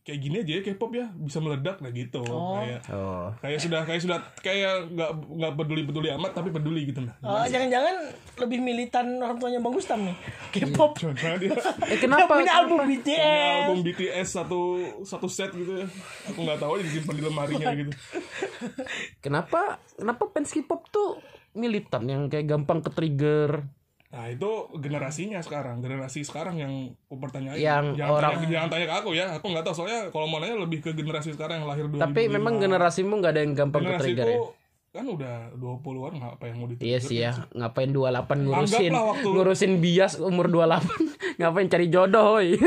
kayak 0.08 0.18
gini 0.18 0.36
aja 0.38 0.52
ya 0.54 0.62
K-pop 0.62 0.90
ya 0.90 1.06
bisa 1.12 1.36
meledak 1.36 1.76
nah 1.78 1.90
gitu 1.90 2.24
kayak 2.24 2.80
Oh. 2.88 3.28
kayak 3.38 3.60
sudah 3.60 3.84
kayak 3.84 4.00
sudah 4.00 4.18
kayak 4.40 4.88
nggak 4.88 5.10
nggak 5.20 5.52
peduli 5.54 5.84
peduli 5.84 6.08
amat 6.10 6.32
tapi 6.32 6.48
peduli 6.48 6.88
gitu 6.88 7.04
nah 7.04 7.12
Oh, 7.20 7.44
jangan-jangan 7.44 8.08
lebih 8.38 8.58
militan 8.58 9.06
orang 9.18 9.36
tuanya 9.36 9.58
Bang 9.58 9.70
Gustam 9.70 10.00
nih. 10.00 10.16
K-pop. 10.50 10.96
Contohnya 10.96 11.36
dia 11.36 11.52
Eh 11.92 11.98
kenapa? 11.98 12.32
punya 12.34 12.54
album 12.54 12.80
punya 12.80 12.88
BTS. 12.96 13.60
album 13.62 13.80
BTS 13.84 14.28
satu 14.32 14.60
satu 15.04 15.28
set 15.28 15.52
gitu 15.52 15.72
ya 15.74 15.86
aku 16.24 16.38
nggak 16.40 16.56
tahu 16.56 16.72
aja 16.74 16.84
disimpan 16.84 17.14
di 17.14 17.22
lemarinya 17.22 17.68
gitu 17.74 17.92
Kenapa? 19.20 19.76
Kenapa 19.92 20.22
fans 20.30 20.50
K-pop 20.50 20.88
tuh 20.88 21.20
militan 21.52 22.06
yang 22.06 22.22
kayak 22.26 22.48
gampang 22.48 22.80
ke 22.80 22.90
trigger? 22.90 23.66
Nah 24.08 24.24
itu 24.24 24.48
generasinya 24.74 25.36
sekarang 25.38 25.78
generasi 25.78 26.20
sekarang 26.22 26.56
yang 26.56 26.72
aku 27.02 27.16
pertanyain 27.18 27.54
Yang 27.54 27.92
jangan 27.94 28.08
orang- 28.10 28.32
tanya, 28.34 28.48
jangan 28.50 28.68
tanya 28.70 28.86
ke 28.86 28.94
aku 28.96 29.10
ya 29.12 29.26
aku 29.30 29.46
nggak 29.46 29.60
tahu 29.62 29.74
soalnya 29.74 30.00
kalau 30.08 30.26
mau 30.26 30.38
nanya 30.38 30.56
lebih 30.56 30.80
ke 30.80 30.90
generasi 30.92 31.30
sekarang 31.30 31.60
yang 31.60 31.68
lahir 31.68 31.84
2005 31.86 32.00
Tapi 32.00 32.22
memang 32.26 32.54
generasimu 32.56 33.12
nggak 33.14 33.30
ada 33.30 33.42
yang 33.42 33.52
gampang 33.54 33.82
ke 33.82 33.94
trigger 33.98 34.26
ya? 34.26 34.40
kan 34.88 35.04
udah 35.04 35.52
20-an 35.52 36.12
ngapa 36.16 36.42
yang 36.42 36.56
mau 36.56 36.66
di 36.66 36.74
Iya 36.80 36.98
sih 36.98 37.20
ya, 37.20 37.36
ngapain 37.52 37.92
28 37.92 38.40
ngurusin 38.40 38.88
waktu- 38.90 39.28
ngurusin 39.28 39.72
bias 39.78 40.16
umur 40.16 40.48
28 40.48 40.88
ngapain 41.38 41.68
cari 41.68 41.86
jodoh 41.86 42.24
hoi. 42.34 42.56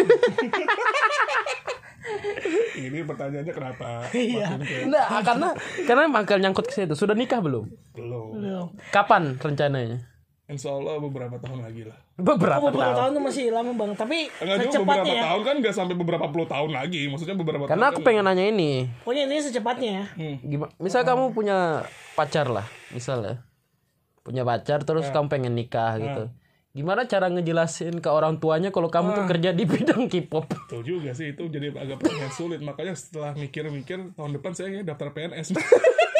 ini 2.78 3.02
pertanyaannya 3.02 3.50
kenapa 3.52 4.06
Iya. 4.12 4.58
Enggak, 4.58 5.06
karena 5.24 5.50
karena 5.84 6.04
bakal 6.12 6.38
nyangkut 6.38 6.66
ke 6.66 6.74
situ. 6.76 6.94
Sudah 6.94 7.14
nikah 7.14 7.40
belum? 7.40 7.66
belum 7.92 8.26
Belum. 8.34 8.66
Kapan 8.90 9.36
rencananya? 9.36 10.11
Insya 10.52 10.68
Allah 10.70 11.00
beberapa 11.00 11.40
tahun 11.40 11.64
lagi 11.64 11.88
lah 11.88 11.96
Beberapa 12.14 12.60
Oh, 12.60 12.68
beberapa 12.68 12.92
tahun. 12.92 13.00
tahun 13.00 13.12
tuh 13.12 13.24
masih 13.24 13.44
lama 13.50 13.72
bang, 13.72 13.92
tapi 13.96 14.18
Enggak 14.38 14.58
juga 14.62 14.80
beberapa 14.84 15.08
ya. 15.10 15.22
tahun 15.26 15.42
kan 15.42 15.56
nggak 15.58 15.74
sampai 15.74 15.96
beberapa 15.96 16.26
puluh 16.28 16.44
tahun 16.46 16.70
lagi 16.70 17.02
maksudnya 17.08 17.34
beberapa 17.34 17.64
Karena 17.64 17.80
tahun 17.82 17.94
aku 17.94 18.00
kan- 18.00 18.06
pengen 18.06 18.24
nanya 18.26 18.46
ini. 18.46 18.72
Pokoknya 19.02 19.24
ini 19.26 19.36
secepatnya 19.40 19.90
ya. 19.90 20.06
Gimana? 20.38 20.72
Misal 20.76 21.02
kamu 21.02 21.32
punya 21.32 21.88
pacar 22.14 22.46
lah, 22.48 22.64
misalnya. 22.90 23.48
Punya 24.22 24.44
pacar 24.44 24.84
terus 24.84 25.08
kamu 25.08 25.28
pengen 25.28 25.56
nikah 25.56 25.96
gitu. 25.98 26.24
Gimana 26.72 27.04
cara 27.04 27.28
ngejelasin 27.28 28.00
ke 28.00 28.08
orang 28.08 28.38
tuanya 28.38 28.70
kalau 28.70 28.88
kamu 28.88 29.12
tuh 29.14 29.26
kerja 29.26 29.52
di 29.52 29.64
bidang 29.66 30.08
K-pop? 30.08 30.48
Betul 30.48 30.84
juga 30.86 31.12
sih 31.12 31.32
itu 31.32 31.44
jadi 31.46 31.68
agak 31.70 32.00
sulit 32.30 32.60
makanya 32.60 32.92
setelah 32.94 33.32
mikir-mikir 33.34 34.12
tahun 34.14 34.32
depan 34.34 34.52
saya 34.52 34.80
daftar 34.82 35.12
PNS 35.12 35.52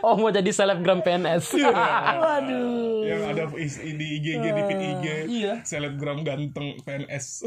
Oh, 0.06 0.14
mau 0.14 0.28
jadi 0.28 0.48
selebgram 0.48 1.00
PNS. 1.00 1.52
Waduh. 1.54 3.02
yang 3.02 3.22
ada 3.26 3.44
is- 3.54 3.76
di 3.76 4.06
IG 4.16 4.26
di 4.34 4.62
feed 4.62 4.80
IG 4.80 5.04
Iya. 5.26 5.54
selebgram 5.62 6.22
ganteng 6.22 6.78
PNS 6.78 7.42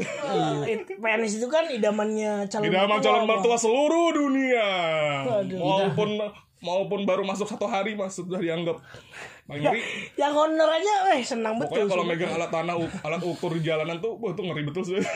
It- 0.64 0.86
PNS 0.94 1.32
itu 1.36 1.46
kan 1.46 1.66
idamannya 1.66 2.46
calon 2.46 2.68
mertua, 2.68 3.00
calon 3.00 3.24
mertua 3.24 3.56
seluruh 3.56 4.12
dunia 4.12 4.68
Waduh. 5.24 5.56
maupun 5.56 6.10
maupun 6.60 7.00
baru 7.02 7.22
masuk 7.22 7.44
satu 7.46 7.64
hari 7.64 7.92
mas 7.92 8.12
sudah 8.12 8.36
dianggap 8.36 8.76
paling 9.44 9.62
ngeri 9.62 9.80
Yang 10.14 10.34
honor 10.34 10.68
aja, 10.70 10.94
eh 11.10 11.20
senang 11.20 11.56
betul. 11.56 11.84
pokoknya 11.84 11.88
kalau 11.90 12.04
megang 12.04 12.32
alat 12.32 12.50
tanah 12.50 12.74
u- 12.74 12.94
alat 13.02 13.20
ukur 13.20 13.50
di 13.52 13.62
jalanan 13.62 13.96
tuh 13.98 14.16
wah 14.16 14.30
itu 14.30 14.42
ngeri 14.42 14.62
betul 14.62 14.82
sih 14.82 15.00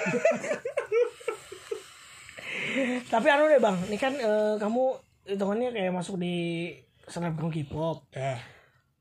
Tapi 3.09 3.27
anu 3.27 3.49
deh 3.49 3.59
bang, 3.59 3.77
ini 3.83 3.97
kan 3.97 4.13
eh, 4.15 4.55
kamu 4.57 4.83
hitungannya 5.27 5.69
kayak 5.73 5.91
masuk 5.91 6.17
di 6.17 6.71
selebgram 7.09 7.49
K-pop. 7.49 8.05
ya 8.11 8.37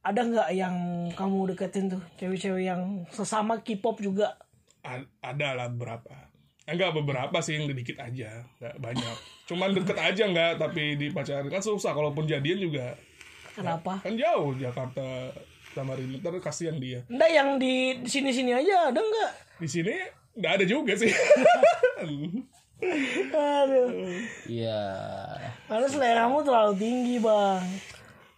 Ada 0.01 0.21
nggak 0.23 0.49
yang 0.53 0.75
kamu 1.11 1.51
deketin 1.51 1.87
tuh 1.89 2.01
cewek-cewek 2.15 2.63
yang 2.65 2.81
sesama 3.07 3.59
K-pop 3.59 3.99
juga? 3.99 4.39
A- 4.81 5.03
ada 5.21 5.47
lah 5.53 5.67
beberapa 5.67 6.15
enggak 6.63 6.91
beberapa 6.93 7.39
sih 7.39 7.55
yang 7.55 7.67
dikit 7.69 7.95
aja 7.97 8.43
nggak 8.57 8.75
banyak 8.77 9.15
cuman 9.45 9.71
deket 9.71 9.95
aja 9.97 10.23
nggak 10.25 10.51
tapi 10.57 10.95
di 10.95 11.07
pacaran 11.09 11.47
kan 11.47 11.59
susah 11.59 11.91
kalaupun 11.91 12.23
jadian 12.23 12.59
juga 12.61 12.91
Kenapa? 13.51 13.99
kan 13.99 14.11
jauh 14.13 14.51
Jakarta 14.53 15.31
Samarinda 15.71 16.19
ntar 16.19 16.35
kasihan 16.37 16.75
dia 16.75 17.07
Enggak 17.07 17.31
yang 17.31 17.55
di 17.55 17.73
sini-sini 18.01 18.51
aja 18.51 18.91
ada 18.91 18.99
enggak? 18.99 19.31
di 19.57 19.67
sini 19.69 19.95
nggak 20.33 20.51
ada 20.53 20.65
juga 20.65 20.91
sih 20.93 21.07
Aduh. 23.33 24.21
Iya. 24.45 24.85
Karena 25.65 25.87
seleramu 25.87 26.45
terlalu 26.45 26.73
tinggi, 26.77 27.17
Bang. 27.17 27.65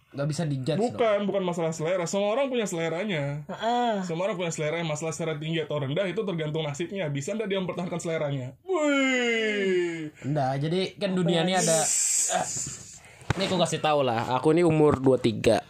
Gak 0.10 0.26
bisa 0.26 0.42
dijudge 0.42 0.74
dong. 0.74 0.98
bukan 0.98 1.20
bukan 1.30 1.44
masalah 1.46 1.70
selera. 1.70 2.10
Semua 2.10 2.34
orang 2.34 2.50
punya 2.50 2.66
seleranya. 2.66 3.46
Heeh. 3.46 4.02
semua 4.02 4.26
orang 4.26 4.42
punya 4.42 4.50
selera 4.50 4.82
masalah 4.82 5.14
selera 5.14 5.38
tinggi 5.38 5.62
atau 5.62 5.78
rendah 5.78 6.10
itu 6.10 6.26
tergantung 6.26 6.66
nasibnya. 6.66 7.06
Bisa 7.14 7.38
nggak 7.38 7.46
dia 7.46 7.60
mempertahankan 7.62 8.00
seleranya? 8.02 8.58
Wih. 8.66 10.10
Enggak, 10.26 10.54
jadi 10.66 10.82
kan 10.98 11.12
dunia 11.14 11.46
ini 11.46 11.54
ada 11.54 11.86
Ini 13.38 13.46
aku 13.46 13.62
kasih 13.62 13.78
tahu 13.78 14.02
lah, 14.02 14.26
aku 14.34 14.58
ini 14.58 14.66
umur 14.66 14.98
23 14.98 15.62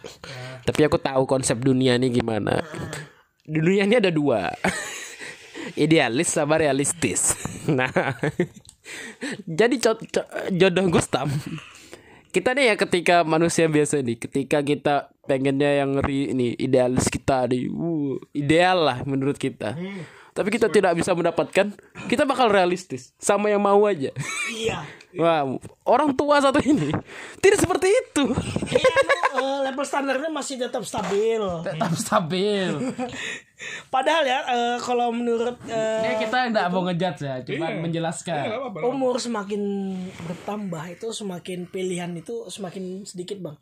Tapi 0.64 0.80
aku 0.88 0.96
tahu 0.96 1.28
konsep 1.28 1.60
dunia 1.60 2.00
ini 2.00 2.08
gimana. 2.08 2.64
Di 3.44 3.60
dunia 3.60 3.84
ini 3.84 4.00
ada 4.00 4.08
dua. 4.08 4.48
Idealis 5.84 6.32
sama 6.32 6.56
realistis. 6.56 7.36
Nah 7.70 7.92
Jadi 9.60 9.76
jodoh 10.56 10.86
Gustam 10.88 11.28
kita 12.30 12.54
nih 12.54 12.72
ya 12.72 12.74
ketika 12.78 13.26
manusia 13.26 13.66
biasa 13.66 14.02
nih 14.06 14.16
ketika 14.18 14.62
kita 14.62 15.10
pengennya 15.30 15.86
yang 15.86 16.02
ri, 16.02 16.34
ini 16.34 16.58
idealis 16.58 17.06
kita 17.06 17.46
nih. 17.46 17.70
Uh, 17.70 18.18
ideal 18.34 18.82
lah 18.82 18.98
menurut 19.06 19.38
kita. 19.38 19.78
Tapi 20.30 20.48
kita 20.50 20.70
tidak 20.70 20.98
bisa 20.98 21.14
mendapatkan 21.14 21.74
kita 22.10 22.22
bakal 22.26 22.50
realistis. 22.50 23.14
Sama 23.18 23.50
yang 23.50 23.62
mau 23.62 23.82
aja. 23.86 24.10
Iya. 24.50 24.82
Wah, 25.10 25.42
orang 25.82 26.14
tua 26.14 26.38
satu 26.38 26.62
ini 26.62 26.94
tidak 27.42 27.58
seperti 27.58 27.90
itu. 27.90 28.30
Iya, 28.70 28.90
eh, 29.34 29.58
level 29.66 29.82
standarnya 29.82 30.30
masih 30.30 30.54
tetap 30.54 30.86
stabil. 30.86 31.42
Tetap 31.66 31.92
stabil. 31.98 32.70
Padahal 33.90 34.22
ya 34.22 34.40
eh, 34.46 34.76
kalau 34.78 35.10
menurut 35.10 35.58
eh, 35.66 36.02
Ini 36.06 36.14
kita 36.22 36.48
tidak 36.48 36.66
mau 36.70 36.86
ngejudge 36.86 37.20
ya, 37.26 37.34
cuma 37.42 37.66
Iya. 37.68 37.78
menjelaskan. 37.82 38.44
Iya, 38.46 38.58
umur 38.86 39.18
semakin 39.18 39.62
bertambah 40.24 40.84
itu 40.88 41.10
semakin 41.10 41.66
pilihan 41.66 42.10
itu 42.14 42.46
semakin 42.46 43.02
sedikit, 43.02 43.42
Bang. 43.42 43.58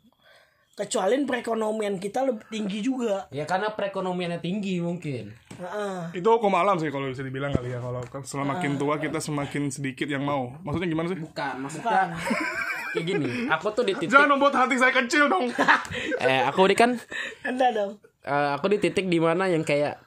Kecuali 0.79 1.19
perekonomian 1.27 1.99
kita 1.99 2.23
lebih 2.23 2.47
tinggi 2.47 2.79
juga. 2.79 3.27
Ya 3.29 3.43
karena 3.43 3.75
perekonomiannya 3.75 4.39
tinggi 4.39 4.79
mungkin. 4.79 5.35
Heeh. 5.59 6.23
itu 6.23 6.23
hukum 6.23 6.55
alam 6.55 6.79
sih 6.79 6.87
kalau 6.87 7.11
bisa 7.11 7.19
dibilang 7.19 7.51
kali 7.51 7.75
ya 7.75 7.83
kalau 7.83 7.99
semakin 8.23 8.79
tua 8.79 8.95
kita 8.95 9.19
semakin 9.19 9.67
sedikit 9.67 10.07
yang 10.07 10.23
mau 10.23 10.55
maksudnya 10.63 10.87
gimana 10.87 11.11
sih 11.11 11.19
Bukan, 11.19 11.53
maksudnya 11.59 12.15
kayak 12.95 13.03
gini. 13.03 13.27
Aku 13.51 13.67
tuh 13.75 13.83
di 13.83 13.91
titik 13.91 14.07
jangan 14.07 14.39
membuat 14.39 14.55
hati 14.55 14.79
saya 14.79 14.95
kecil 14.95 15.27
dong 15.27 15.51
eh 16.23 16.47
aku 16.47 16.63
ini 16.63 16.79
kan 16.79 16.95
Anda 17.43 17.75
dong. 17.75 17.99
eh, 18.23 18.49
aku 18.55 18.71
di 18.71 18.79
titik 18.79 19.11
di 19.11 19.19
mana 19.19 19.51
yang 19.51 19.67
kayak 19.67 19.99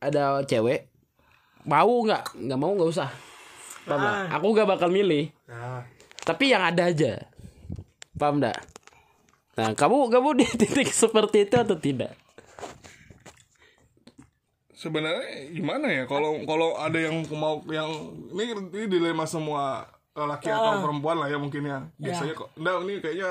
ada 0.00 0.40
cewek 0.48 0.88
mau 1.68 1.92
nggak 1.92 2.32
nggak 2.32 2.56
mau 2.56 2.72
nggak 2.72 2.88
usah 2.88 3.12
paham 3.84 4.00
nggak? 4.00 4.32
aku 4.32 4.46
nggak 4.48 4.68
bakal 4.70 4.88
milih 4.88 5.28
nah, 5.44 5.84
tapi 6.24 6.56
yang 6.56 6.64
ada 6.64 6.88
aja 6.88 7.20
paham 8.16 8.40
nggak 8.40 8.56
nah 9.56 9.72
kamu 9.72 10.12
kamu 10.12 10.28
di 10.40 10.46
titik 10.54 10.92
seperti 10.92 11.48
itu 11.48 11.56
atau 11.56 11.76
tidak? 11.76 12.12
Sebenarnya 14.76 15.50
gimana 15.56 15.88
ya? 15.88 16.04
Kalau 16.04 16.44
kalau 16.44 16.76
ada 16.76 17.00
yang 17.00 17.24
mau 17.32 17.64
yang 17.72 17.88
ini 18.36 18.52
ini 18.52 18.86
dilema 18.86 19.24
semua 19.24 19.88
laki 20.12 20.52
atau 20.52 20.84
perempuan 20.84 21.16
lah 21.16 21.28
ya 21.32 21.40
mungkin 21.40 21.64
ya. 21.64 21.78
Biasanya 21.96 22.36
kok 22.36 22.52
enggak 22.60 22.74
ini 22.84 22.94
kayaknya 23.00 23.30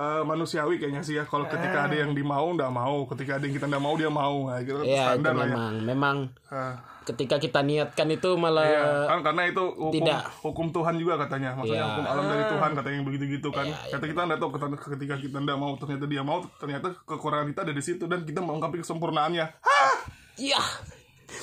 eh, 0.00 0.22
manusiawi 0.22 0.76
kayaknya 0.76 1.02
sih 1.02 1.14
ya 1.14 1.24
kalau 1.24 1.44
ketika 1.44 1.84
ada 1.84 1.92
yang 1.94 2.10
dimau 2.10 2.50
ndak 2.50 2.68
mau 2.68 3.04
ketika 3.06 3.36
ada 3.36 3.44
yang 3.44 3.52
kita 3.52 3.66
ndak 3.66 3.78
mau 3.78 3.94
dia 3.94 4.08
mau 4.08 4.48
nah, 4.48 4.58
gitu 4.58 4.80
ya 4.80 5.12
itu 5.12 5.20
standar 5.20 5.32
lah 5.34 5.44
ya 5.44 5.52
memang 5.52 5.72
memang 5.84 6.16
Ah. 6.48 6.74
ketika 7.02 7.36
kita 7.36 7.60
niatkan 7.60 8.08
itu 8.08 8.30
malah 8.34 8.62
Iya, 8.62 8.86
kan 9.06 9.20
karena 9.22 9.42
itu 9.46 9.62
hukum, 9.62 9.92
tidak. 9.92 10.20
hukum 10.40 10.66
Tuhan 10.68 10.94
juga 10.94 11.14
katanya. 11.16 11.54
Maksudnya 11.54 11.78
Iya. 11.80 11.90
hukum 11.90 12.04
alam 12.04 12.24
dari 12.24 12.44
Tuhan 12.44 12.70
katanya 12.72 12.96
yang 12.96 13.06
begitu-gitu 13.06 13.48
kan. 13.50 13.66
Kata 13.66 14.04
kita 14.04 14.20
enggak 14.20 14.38
tahu 14.38 14.50
ketika- 14.90 15.18
kita 15.18 15.38
enggak 15.38 15.54
mau 15.56 15.72
ternyata 15.74 16.06
dia 16.06 16.22
mau, 16.22 16.38
ternyata 16.56 16.90
kekurangan 17.02 17.46
kita 17.48 17.60
ada 17.62 17.72
di 17.72 17.82
situ 17.82 18.04
dan 18.04 18.22
kita 18.22 18.38
melengkapi 18.38 18.78
kesempurnaannya. 18.78 19.46
Hah! 19.58 19.92
iya 20.36 20.60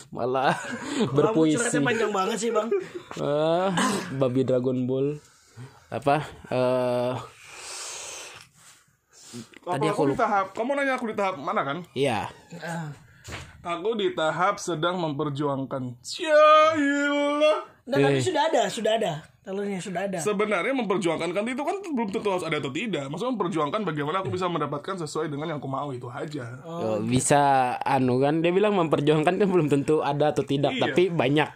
malah 0.09 0.55
berpuisi 1.09 1.55
panjang 1.79 2.11
banget 2.11 2.37
sih, 2.37 2.51
Bang. 2.51 2.67
ah 3.17 3.71
babi 4.13 4.43
Dragon 4.43 4.83
Ball 4.83 5.19
apa 5.87 6.19
eh 6.49 7.13
Tadi 9.69 9.87
aku, 9.87 10.03
di 10.07 10.15
tahap, 10.15 10.45
kamu 10.51 10.71
nanya 10.73 10.93
aku 10.95 11.05
di 11.07 11.15
tahap 11.15 11.35
mana 11.35 11.61
kan? 11.61 11.77
iya 11.91 12.31
Ah. 12.57 12.87
Aku 13.59 13.93
di 13.93 14.15
tahap 14.15 14.55
sedang 14.55 14.95
memperjuangkan. 14.97 15.99
Ya 16.15 16.47
iyalah. 16.73 17.59
Nah, 17.83 17.97
tapi 17.97 18.19
sudah 18.19 18.43
ada, 18.47 18.61
sudah 18.67 18.95
ada. 18.95 19.13
Telurnya 19.41 19.79
sudah 19.79 20.03
ada. 20.03 20.15
Sebenarnya 20.17 20.71
memperjuangkan 20.73 21.31
kan 21.31 21.43
itu 21.43 21.59
kan 21.59 21.75
belum 21.79 22.07
tentu 22.09 22.27
harus 22.29 22.43
ada 22.43 22.55
atau 22.57 22.67
tidak. 22.69 23.07
Maksudnya 23.07 23.31
memperjuangkan 23.33 23.79
bagaimana 23.81 24.19
aku 24.19 24.27
bisa 24.29 24.43
mendapatkan 24.45 24.95
sesuai 24.97 25.27
dengan 25.27 25.47
yang 25.49 25.59
aku 25.59 25.67
mau 25.67 25.87
itu 25.89 26.03
aja. 26.05 26.55
Yo, 26.63 26.99
bisa 27.01 27.39
anu 27.81 28.19
kan 28.19 28.39
dia 28.39 28.51
bilang 28.51 28.75
memperjuangkan 28.77 29.33
kan 29.33 29.47
belum 29.49 29.67
tentu 29.67 29.99
ada 29.99 30.31
atau 30.31 30.43
tidak 30.43 30.71
Iya. 30.73 30.83
tapi 30.85 31.03
banyak 31.09 31.47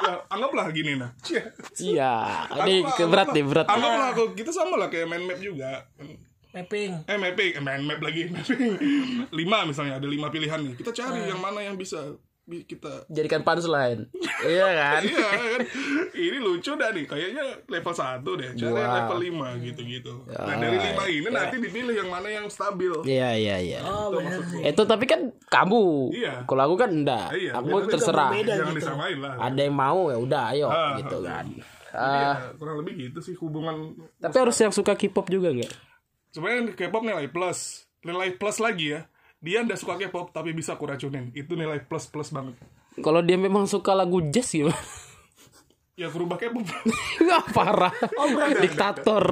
ya, 0.00 0.14
anggaplah 0.28 0.66
gini 0.70 0.94
nah. 0.94 1.10
Iya 1.74 2.12
ini 2.60 2.82
berat 3.04 3.28
nih 3.28 3.42
anggaplah- 3.42 3.46
berat 3.46 3.66
Anggaplah 3.68 4.08
aku 4.12 4.24
kita 4.32 4.50
sama 4.50 4.74
lah 4.76 4.88
kayak 4.88 5.06
main 5.06 5.22
map 5.22 5.38
juga. 5.38 5.86
Mapping. 6.48 6.90
Eh 7.04 7.16
mapping, 7.16 7.50
eh, 7.52 7.62
main 7.62 7.82
map 7.82 8.00
lagi 8.00 8.24
mapping. 8.32 8.72
lima 9.30 9.58
misalnya 9.62 9.96
ada 9.96 10.06
lima 10.06 10.28
pilihan 10.28 10.60
nih. 10.62 10.74
Kita 10.74 10.90
cari 10.92 11.26
yang 11.26 11.38
mana 11.38 11.60
yang 11.60 11.74
bisa 11.74 12.16
bi- 12.42 12.64
kita 12.64 13.04
jadikan 13.06 13.42
punchline. 13.42 14.08
Iya 14.38 14.70
kan? 14.70 15.02
Iya 15.02 15.28
kan? 15.28 15.60
Ini 16.14 16.38
lucu 16.38 16.72
dah 16.72 16.88
nih. 16.88 17.04
Kayaknya 17.04 17.42
level 17.66 17.90
1 17.92 18.22
deh. 18.22 18.50
Cari 18.54 18.70
yang 18.70 18.86
Wow. 18.86 18.96
level 18.96 19.18
5 19.18 19.66
gitu-gitu. 19.66 20.14
Nah 20.24 20.54
dari 20.56 20.78
5 20.78 21.04
ini 21.10 21.28
nanti 21.28 21.56
dipilih 21.58 21.90
yang 21.92 22.06
mana 22.08 22.28
yang 22.30 22.46
stabil. 22.46 22.94
Iya 23.02 23.34
iya 23.34 23.56
iya. 23.58 23.80
Oh, 23.82 24.14
itu 24.54 24.82
tapi 24.84 25.04
kan 25.04 25.20
kamu. 25.44 26.14
Iya. 26.14 26.34
kalau 26.44 26.62
aku 26.64 26.76
kan 26.76 26.90
enggak. 26.92 27.34
Iya, 27.34 27.50
aku 27.52 27.82
terserah. 27.88 28.30
Jangan 28.32 28.46
gitu. 28.70 28.78
disamain 28.78 29.18
lah. 29.18 29.34
Ada 29.42 29.60
yang 29.60 29.74
mau 29.74 30.06
ya 30.06 30.16
udah 30.16 30.42
ayo 30.48 30.66
Ah, 30.66 30.94
gitu 30.96 31.18
kan. 31.20 31.44
Iya, 31.50 31.66
Ah, 31.90 32.36
kurang 32.54 32.78
lebih 32.78 32.94
gitu 33.02 33.18
sih 33.18 33.32
hubungan 33.34 33.96
tapi 34.14 34.36
harus 34.36 34.54
yang 34.54 34.70
suka 34.70 34.92
K-pop 34.92 35.26
juga 35.26 35.48
nggak 35.50 35.72
sebenarnya 36.34 36.74
K-pop 36.76 37.02
nilai 37.04 37.28
plus 37.30 37.88
nilai 38.04 38.34
plus 38.36 38.58
lagi 38.62 38.96
ya. 38.96 39.08
Dia 39.38 39.62
ndak 39.62 39.78
suka 39.78 39.94
K-pop 39.96 40.34
tapi 40.34 40.50
bisa 40.50 40.74
aku 40.74 40.90
racunin 40.90 41.30
itu 41.32 41.54
nilai 41.54 41.82
plus 41.86 42.10
plus 42.10 42.34
banget. 42.34 42.58
Kalau 42.98 43.22
dia 43.22 43.38
memang 43.38 43.70
suka 43.70 43.94
lagu 43.94 44.18
jazz 44.34 44.50
gimana 44.50 44.74
ya 45.98 46.06
aku 46.06 46.22
rubah 46.22 46.38
K-pop 46.38 46.62
Nggak 47.26 47.44
parah. 47.50 47.90
Diktator. 48.62 49.24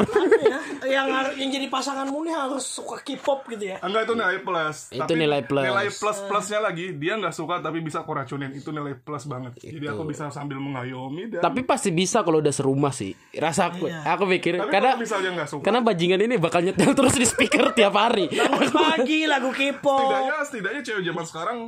Ya, 0.43 0.59
yang 0.83 1.07
yang 1.39 1.51
jadi 1.55 1.71
pasanganmu 1.71 2.27
nih 2.27 2.35
harus 2.35 2.67
suka 2.67 2.99
K-pop 3.07 3.47
gitu 3.55 3.71
ya. 3.71 3.79
enggak 3.79 4.11
itu 4.11 4.15
nilai 4.19 4.39
plus. 4.43 4.77
Itu 4.91 5.13
nilai 5.15 5.41
plus. 5.47 5.63
nilai 5.63 5.89
plus 5.95 6.19
plusnya 6.27 6.59
lagi. 6.59 6.99
Dia 6.99 7.15
nggak 7.23 7.31
suka 7.31 7.63
tapi 7.63 7.79
bisa 7.87 8.03
aku 8.03 8.11
racunin 8.19 8.51
itu 8.51 8.75
nilai 8.75 8.99
plus 8.99 9.31
banget. 9.31 9.55
Jadi 9.63 9.87
aku 9.87 10.03
bisa 10.11 10.27
sambil 10.35 10.59
mengayomi 10.59 11.31
dan 11.31 11.41
tapi 11.47 11.63
pasti 11.63 11.95
bisa 11.95 12.27
kalau 12.27 12.43
udah 12.43 12.51
serumah 12.51 12.91
sih. 12.91 13.15
Rasa 13.39 13.71
aku 13.71 13.87
aku 13.87 14.25
pikir 14.35 14.59
tapi 14.59 14.71
karena 14.75 14.99
kalau 14.99 15.05
misalnya 15.07 15.31
nggak 15.39 15.49
suka 15.55 15.63
karena 15.63 15.81
bajingan 15.87 16.21
ini 16.27 16.35
bakal 16.43 16.61
nyetel 16.67 16.91
terus 16.99 17.15
di 17.15 17.27
speaker 17.31 17.71
tiap 17.79 17.95
hari. 17.95 18.27
Pagi 18.75 19.31
lagu 19.31 19.55
K-pop. 19.55 20.03
setidaknya 20.03 20.43
setidaknya 20.43 20.81
cewek 20.83 21.03
zaman 21.07 21.25
sekarang 21.25 21.59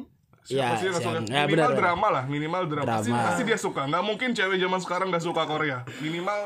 Ya, 0.49 0.73
siapa 0.73 0.75
sih 0.75 0.85
yang 0.85 0.95
nggak 0.95 1.05
suka. 1.05 1.21
Ya, 1.29 1.43
minimal 1.45 1.53
benar. 1.69 1.77
drama 1.77 2.07
lah 2.09 2.25
minimal 2.25 2.63
drama, 2.67 2.89
Pasti, 2.89 3.11
Drama. 3.11 3.25
pasti 3.29 3.43
dia 3.45 3.59
suka 3.59 3.83
nggak 3.85 4.01
mungkin 4.03 4.29
cewek 4.33 4.57
zaman 4.57 4.81
sekarang 4.81 5.07
nggak 5.09 5.21
suka 5.23 5.43
Korea 5.45 5.79
minimal 5.99 6.39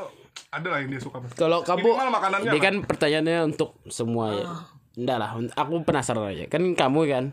ada 0.49 0.69
lah 0.69 0.79
yang 0.81 0.91
dia 0.91 0.99
suka 0.99 1.17
pasti. 1.19 1.37
kalau 1.37 1.62
kamu 1.62 1.87
minimal 1.87 2.09
makanannya 2.11 2.51
ini 2.51 2.53
lah. 2.53 2.65
kan 2.65 2.75
pertanyaannya 2.83 3.38
untuk 3.47 3.71
semua 3.87 4.27
ya 4.33 4.45
enggak 4.93 5.17
lah 5.17 5.31
aku 5.55 5.73
penasaran 5.83 6.25
aja 6.29 6.45
kan 6.47 6.62
kamu 6.67 7.01
kan 7.07 7.25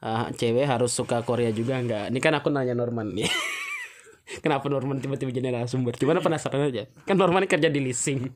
ah, 0.00 0.32
cewek 0.32 0.64
harus 0.64 0.90
suka 0.90 1.20
Korea 1.22 1.52
juga 1.52 1.76
enggak 1.76 2.08
ini 2.08 2.18
kan 2.18 2.32
aku 2.32 2.48
nanya 2.48 2.72
Norman 2.72 3.12
nih 3.12 3.28
Kenapa 4.28 4.68
Norman 4.68 5.00
tiba-tiba 5.00 5.32
jadi 5.32 5.48
narasumber? 5.48 5.96
Gimana 5.96 6.20
penasaran 6.20 6.68
aja. 6.68 6.84
Kan 7.08 7.16
Norman 7.16 7.48
kerja 7.48 7.72
di 7.72 7.80
leasing. 7.80 8.28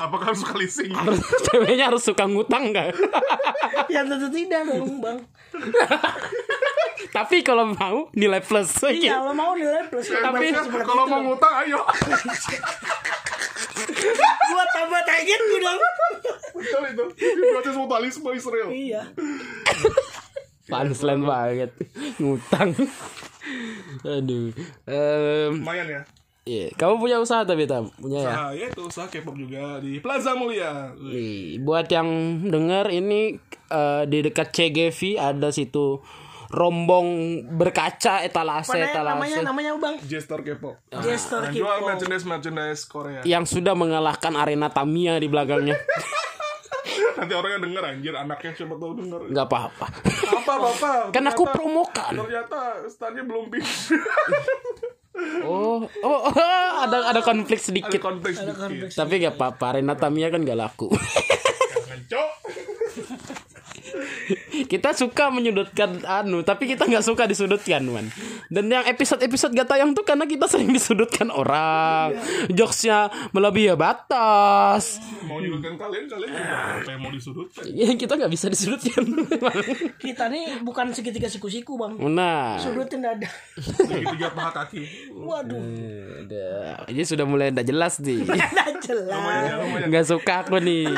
apakah 0.00 0.32
harus 0.32 0.40
suka 0.40 0.56
leasing 0.56 0.88
Harus 0.88 1.20
ceweknya 1.52 1.92
harus 1.92 2.00
suka 2.00 2.24
ngutang 2.24 2.72
enggak? 2.72 2.96
Ya 3.92 4.08
tentu 4.08 4.32
tidak 4.32 4.64
dong, 4.64 5.04
Bang. 5.04 5.20
Tapi 7.12 7.44
kalau 7.44 7.68
mau 7.70 8.08
nilai 8.12 8.40
plus. 8.40 8.72
Iya, 8.88 9.20
lo 9.20 9.36
mau 9.36 9.52
nilai 9.52 9.84
plus. 9.86 10.08
tapi 10.08 10.48
kalau 10.82 11.04
mau 11.04 11.20
ngutang 11.22 11.54
ayo 11.62 11.84
Gua 14.48 14.64
tambah 14.72 15.02
target 15.04 15.40
gue 15.40 15.60
dong. 15.60 15.80
betul 16.52 16.82
itu 16.88 17.04
Ini 17.18 17.42
proses 17.52 17.74
mutualisme 17.74 18.28
Israel 18.32 18.68
Iya. 18.72 19.02
Punchline 20.64 21.22
banget. 21.22 21.70
Ngutang. 22.16 22.70
Aduh. 24.02 24.54
Em, 24.86 25.52
lumayan 25.58 25.86
ya 25.86 26.00
iya. 26.42 26.66
Kamu 26.74 26.98
punya 26.98 27.18
usaha 27.18 27.42
tapi 27.42 27.66
tam 27.66 27.90
punya 27.98 28.22
ya. 28.22 28.30
nah 28.30 28.50
ya 28.50 28.66
itu 28.66 28.82
usaha 28.82 29.06
K-pop 29.06 29.34
juga 29.34 29.78
di 29.78 29.98
Plaza 29.98 30.34
Mulia 30.34 30.90
buat 31.60 31.86
yang 31.86 32.08
dengar 32.46 32.90
ini 32.90 33.38
eh, 33.68 34.02
di 34.06 34.18
dekat 34.22 34.50
CGV 34.50 35.18
ada 35.18 35.50
situ 35.50 36.02
rombong 36.52 37.08
berkaca 37.50 38.20
etalase 38.20 38.70
Mana 38.70 38.86
etalase 38.86 39.16
namanya 39.16 39.38
namanya 39.42 39.72
bang 39.74 39.94
Gestor 40.04 40.40
K-pop 40.40 40.76
Gestor 41.00 41.40
Nah, 41.40 41.48
K-pop. 41.48 41.56
jual 41.56 41.78
merchandise 41.82 42.24
merchandise 42.24 42.82
Korea 42.84 43.20
yang 43.24 43.42
sudah 43.42 43.72
mengalahkan 43.72 44.32
arena 44.34 44.68
Tamiya 44.68 45.16
di 45.16 45.26
belakangnya. 45.26 45.80
nanti 47.12 47.32
orangnya 47.32 47.60
denger 47.62 47.82
anjir 47.86 48.14
anaknya 48.14 48.50
siapa 48.52 48.74
tahu 48.74 48.92
denger 48.94 49.20
nggak 49.30 49.46
apa-apa. 49.46 49.86
apa 50.32 50.52
bapak 50.58 51.02
Kan 51.14 51.24
aku 51.24 51.42
promokan. 51.46 52.12
ternyata 52.16 52.58
standnya 52.86 53.22
belum 53.22 53.48
pink 53.48 53.64
Oh, 55.44 55.84
oh, 55.84 56.20
oh, 56.24 56.32
ada 56.80 57.12
ada 57.12 57.20
konflik 57.20 57.60
ada 57.60 57.66
sedikit. 57.68 58.00
konteks 58.00 58.32
Ada 58.34 58.48
dikit 58.48 58.58
konteks. 58.58 58.92
Tapi 58.96 59.20
gak 59.20 59.36
apa-apa, 59.36 59.64
arena 59.70 59.92
Tamiya 59.92 60.32
kan 60.32 60.40
gak 60.40 60.56
laku. 60.56 60.88
Kita 64.64 64.92
suka 64.92 65.28
menyudutkan 65.28 66.00
anu, 66.02 66.40
tapi 66.40 66.66
kita 66.66 66.84
nggak 66.84 67.00
suka 67.00 67.24
disudutkan, 67.24 67.82
man. 67.84 68.06
Dan 68.46 68.68
yang 68.68 68.84
episode-episode 68.84 69.52
gak 69.52 69.64
tayang 69.66 69.92
tuh 69.92 70.02
karena 70.02 70.24
kita 70.24 70.44
sering 70.44 70.70
disudutkan 70.70 71.28
orang. 71.28 72.16
Jokesnya 72.48 73.08
melebihi 73.30 73.74
batas. 73.74 75.00
mau 75.22 75.38
nyudutkan 75.38 75.74
kalian 75.74 76.04
kalian 76.04 76.30
apa 76.32 76.88
yang 76.88 77.00
mau 77.00 77.08
disudutkan 77.08 77.64
Ya, 77.68 77.92
kita 77.92 78.14
nggak 78.14 78.28
bisa 78.28 78.46
disudutkan. 78.46 79.02
Kita 79.96 80.28
nih 80.28 80.60
bukan 80.60 80.92
segitiga 80.92 81.26
siku-siku 81.26 81.76
bang. 81.76 81.96
nah, 82.08 82.56
Sudutin 82.58 83.00
dada. 83.00 83.28
segitiga 83.56 84.28
paha 84.30 84.50
kaki 84.54 84.82
Waduh. 85.14 85.60
udah. 86.22 86.84
Ini 86.86 87.02
sudah 87.02 87.24
mulai 87.24 87.48
udah 87.50 87.64
jelas 87.64 87.96
nih. 87.98 88.24
Ada 88.26 88.64
jelas. 88.78 89.86
nggak 89.88 90.04
suka 90.04 90.34
aku 90.42 90.58
nih 90.58 90.90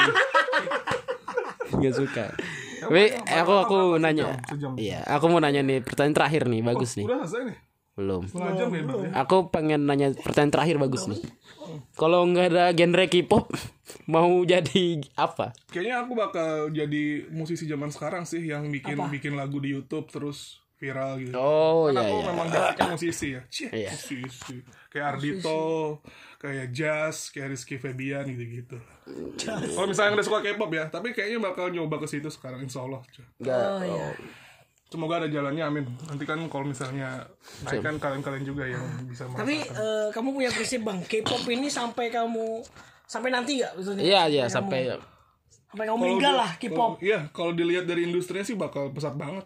nggak 1.75 1.95
suka 1.95 2.25
Tapi 2.89 3.05
aku 3.25 3.53
aku 3.65 3.79
nanya. 3.97 4.37
iya 4.77 5.01
aku 5.07 5.27
mau 5.33 5.41
nanya 5.41 5.65
nih 5.65 5.81
pertanyaan 5.81 6.15
terakhir 6.17 6.43
nih 6.49 6.61
bagus 6.61 6.97
nih. 7.01 7.07
udah 7.07 7.25
selesai 7.25 7.43
nih? 7.49 7.59
Belum. 7.95 8.23
Setengah 8.27 8.53
jam 8.59 8.69
ya 8.75 8.83
berarti 8.83 9.07
aku 9.15 9.37
pengen 9.55 9.81
nanya 9.87 10.09
pertanyaan 10.19 10.53
terakhir 10.53 10.77
bagus 10.83 11.07
nih. 11.07 11.23
Kalau 11.95 12.27
nggak 12.27 12.47
ada 12.51 12.65
genre 12.75 13.05
K-pop 13.07 13.55
mau 14.13 14.43
jadi 14.43 15.05
apa? 15.15 15.55
Kayaknya 15.71 15.95
aku 16.03 16.13
bakal 16.19 16.51
jadi 16.75 17.31
musisi 17.31 17.71
zaman 17.71 17.95
sekarang 17.95 18.27
sih 18.27 18.43
yang 18.43 18.67
bikin 18.69 18.99
bikin 19.15 19.39
lagu 19.39 19.63
di 19.63 19.79
YouTube 19.79 20.11
terus 20.11 20.64
viral 20.75 21.13
gitu 21.19 21.35
oh 21.35 21.87
Kan 21.87 21.95
ya 21.95 22.03
aku 22.03 22.17
ya 22.17 22.25
memang 22.29 22.47
basicnya 22.49 22.87
musisi 22.91 23.29
ya 23.31 23.43
Cih, 23.47 23.69
Iya. 23.71 23.91
musisi 23.91 24.57
kayak 24.89 25.07
Ardito 25.13 25.63
kayak 26.37 26.67
Jazz 26.71 27.17
kayak 27.29 27.49
Rizky 27.51 27.77
Febian 27.77 28.27
gitu-gitu 28.27 28.77
kalau 29.71 29.87
misalnya 29.87 30.19
udah 30.19 30.27
suka 30.27 30.39
K-pop 30.41 30.71
ya 30.71 30.85
tapi 30.89 31.11
kayaknya 31.11 31.41
bakal 31.41 31.69
nyoba 31.69 31.99
ke 31.99 32.07
situ 32.07 32.29
sekarang 32.29 32.63
insya 32.63 32.83
Allah 32.83 33.01
Oh 33.41 33.81
iya. 33.81 34.13
semoga 34.87 35.19
ada 35.19 35.29
jalannya 35.29 35.65
amin 35.65 35.85
nanti 36.05 36.23
kan 36.23 36.39
kalau 36.47 36.65
misalnya 36.65 37.27
naik 37.63 37.81
kan 37.81 37.97
kalian-kalian 37.97 38.45
juga 38.45 38.63
yang 38.65 38.85
bisa 39.05 39.27
Tapi 39.27 39.59
eh, 39.59 40.09
kamu 40.11 40.29
punya 40.33 40.51
prinsip 40.51 40.81
bang, 40.81 41.03
K-pop 41.03 41.43
ini 41.49 41.67
sampai 41.67 42.09
kamu 42.09 42.63
sampai 43.05 43.29
nanti 43.29 43.59
nggak? 43.59 43.73
maksudnya? 43.75 44.03
iya 44.03 44.23
iya 44.27 44.45
sampai 44.47 44.95
Sampai 45.67 45.91
kamu 45.91 45.99
meninggal 45.99 46.35
lah 46.39 46.51
K-pop. 46.55 47.03
Iya, 47.03 47.27
kalau 47.35 47.51
dilihat 47.51 47.83
dari 47.83 48.07
industrinya 48.07 48.47
sih 48.47 48.55
bakal 48.55 48.95
pesat 48.95 49.19
banget. 49.19 49.43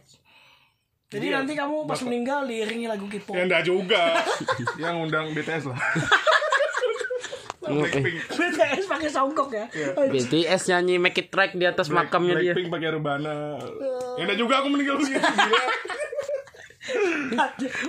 Jadi 1.09 1.33
Iya, 1.33 1.41
nanti 1.41 1.57
kamu 1.57 1.89
pas 1.89 2.01
meninggal 2.05 2.45
diiringi 2.45 2.85
lagu 2.85 3.09
K-pop. 3.09 3.33
Ya 3.33 3.49
enggak 3.49 3.65
juga. 3.65 4.21
yang 4.83 5.09
undang 5.09 5.33
BTS 5.33 5.73
lah. 5.73 5.81
Blackpink. 7.69 8.17
BTS 8.33 8.85
pakai 8.89 9.09
songkok 9.13 9.49
ya. 9.53 9.69
BTS 10.09 10.73
nyanyi 10.73 10.97
Make 11.01 11.21
It 11.25 11.33
Right 11.33 11.53
di 11.57 11.65
atas 11.69 11.89
makamnya 11.89 12.41
dia 12.41 12.53
Blackpink 12.53 12.69
pakai 12.69 12.89
rebana. 12.93 13.57
Ya 14.21 14.29
enggak 14.29 14.39
juga 14.41 14.61
aku 14.61 14.69
meninggal 14.69 15.01
begitu 15.01 15.17
gila. 15.21 15.63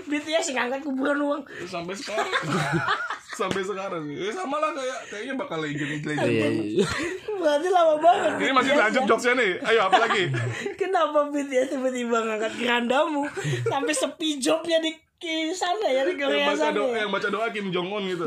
BTS 0.10 0.52
yang 0.52 0.68
ngangkat 0.68 0.82
kuburan 0.86 1.18
uang. 1.22 1.42
Sampai 1.66 1.96
sekarang. 1.96 2.28
Sampai 3.40 3.62
sekarang 3.64 4.04
sih. 4.04 4.16
Ya 4.20 4.32
sama 4.36 4.60
lah 4.60 4.76
kayak 4.76 5.00
kayaknya 5.08 5.34
bakal 5.40 5.64
legend 5.64 6.04
legend. 6.04 6.28
Iya, 6.28 6.42
banget. 6.44 6.66
iya. 6.68 6.88
Berarti 7.40 7.68
lama 7.72 7.96
banget. 8.04 8.32
Ini 8.36 8.52
masih 8.52 8.72
lanjut 8.76 9.04
jokesnya 9.08 9.34
nih. 9.40 9.52
Ayo 9.64 9.80
apa 9.88 9.98
lagi? 10.04 10.24
Kenapa 10.76 11.20
BTS 11.32 11.68
tiba-tiba 11.72 12.18
ngangkat 12.20 12.54
kerandamu 12.60 13.24
sampai 13.64 13.94
sepi 13.96 14.44
jobnya 14.44 14.84
di 14.84 14.92
di 15.20 15.52
sana 15.52 15.84
ya 15.92 16.08
di 16.08 16.16
yang 16.16 16.32
Korea 16.32 16.48
baca 16.48 16.64
sana. 16.72 16.76
doa, 16.80 16.96
ya? 16.96 17.04
yang 17.04 17.12
baca 17.12 17.28
doa 17.28 17.48
Kim 17.52 17.68
Jong 17.76 17.92
Un 17.92 18.04
gitu. 18.08 18.26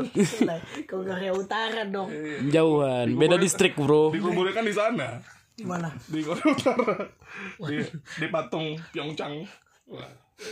Ke 0.85 0.93
Korea 0.93 1.33
Utara 1.33 1.89
dong. 1.89 2.05
jauhan 2.53 3.17
beda 3.17 3.41
distrik 3.41 3.73
bro 3.73 4.13
Dikuburkan 4.13 4.61
di 4.61 4.73
sana. 4.77 5.17
Di 5.57 5.65
mana? 5.65 5.89
Di 6.05 6.21
Korea 6.21 6.45
Utara. 6.53 7.01
Di 7.65 7.81
di 7.93 8.27
patung 8.29 8.77
Pyeongchang. 8.93 9.41
Wah. 9.89 10.22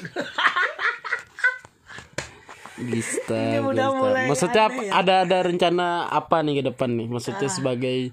Ini 2.82 3.62
udah 3.62 3.88
bisa. 3.88 3.94
mulai 3.94 4.26
Maksudnya 4.26 4.64
apa- 4.68 4.82
ya. 4.82 4.92
ada 4.96 5.14
ada 5.22 5.38
rencana 5.42 5.88
apa 6.08 6.42
nih 6.42 6.54
ke 6.56 6.64
depan 6.66 6.90
nih? 6.92 7.08
Maksudnya 7.08 7.48
sebagai 7.48 8.10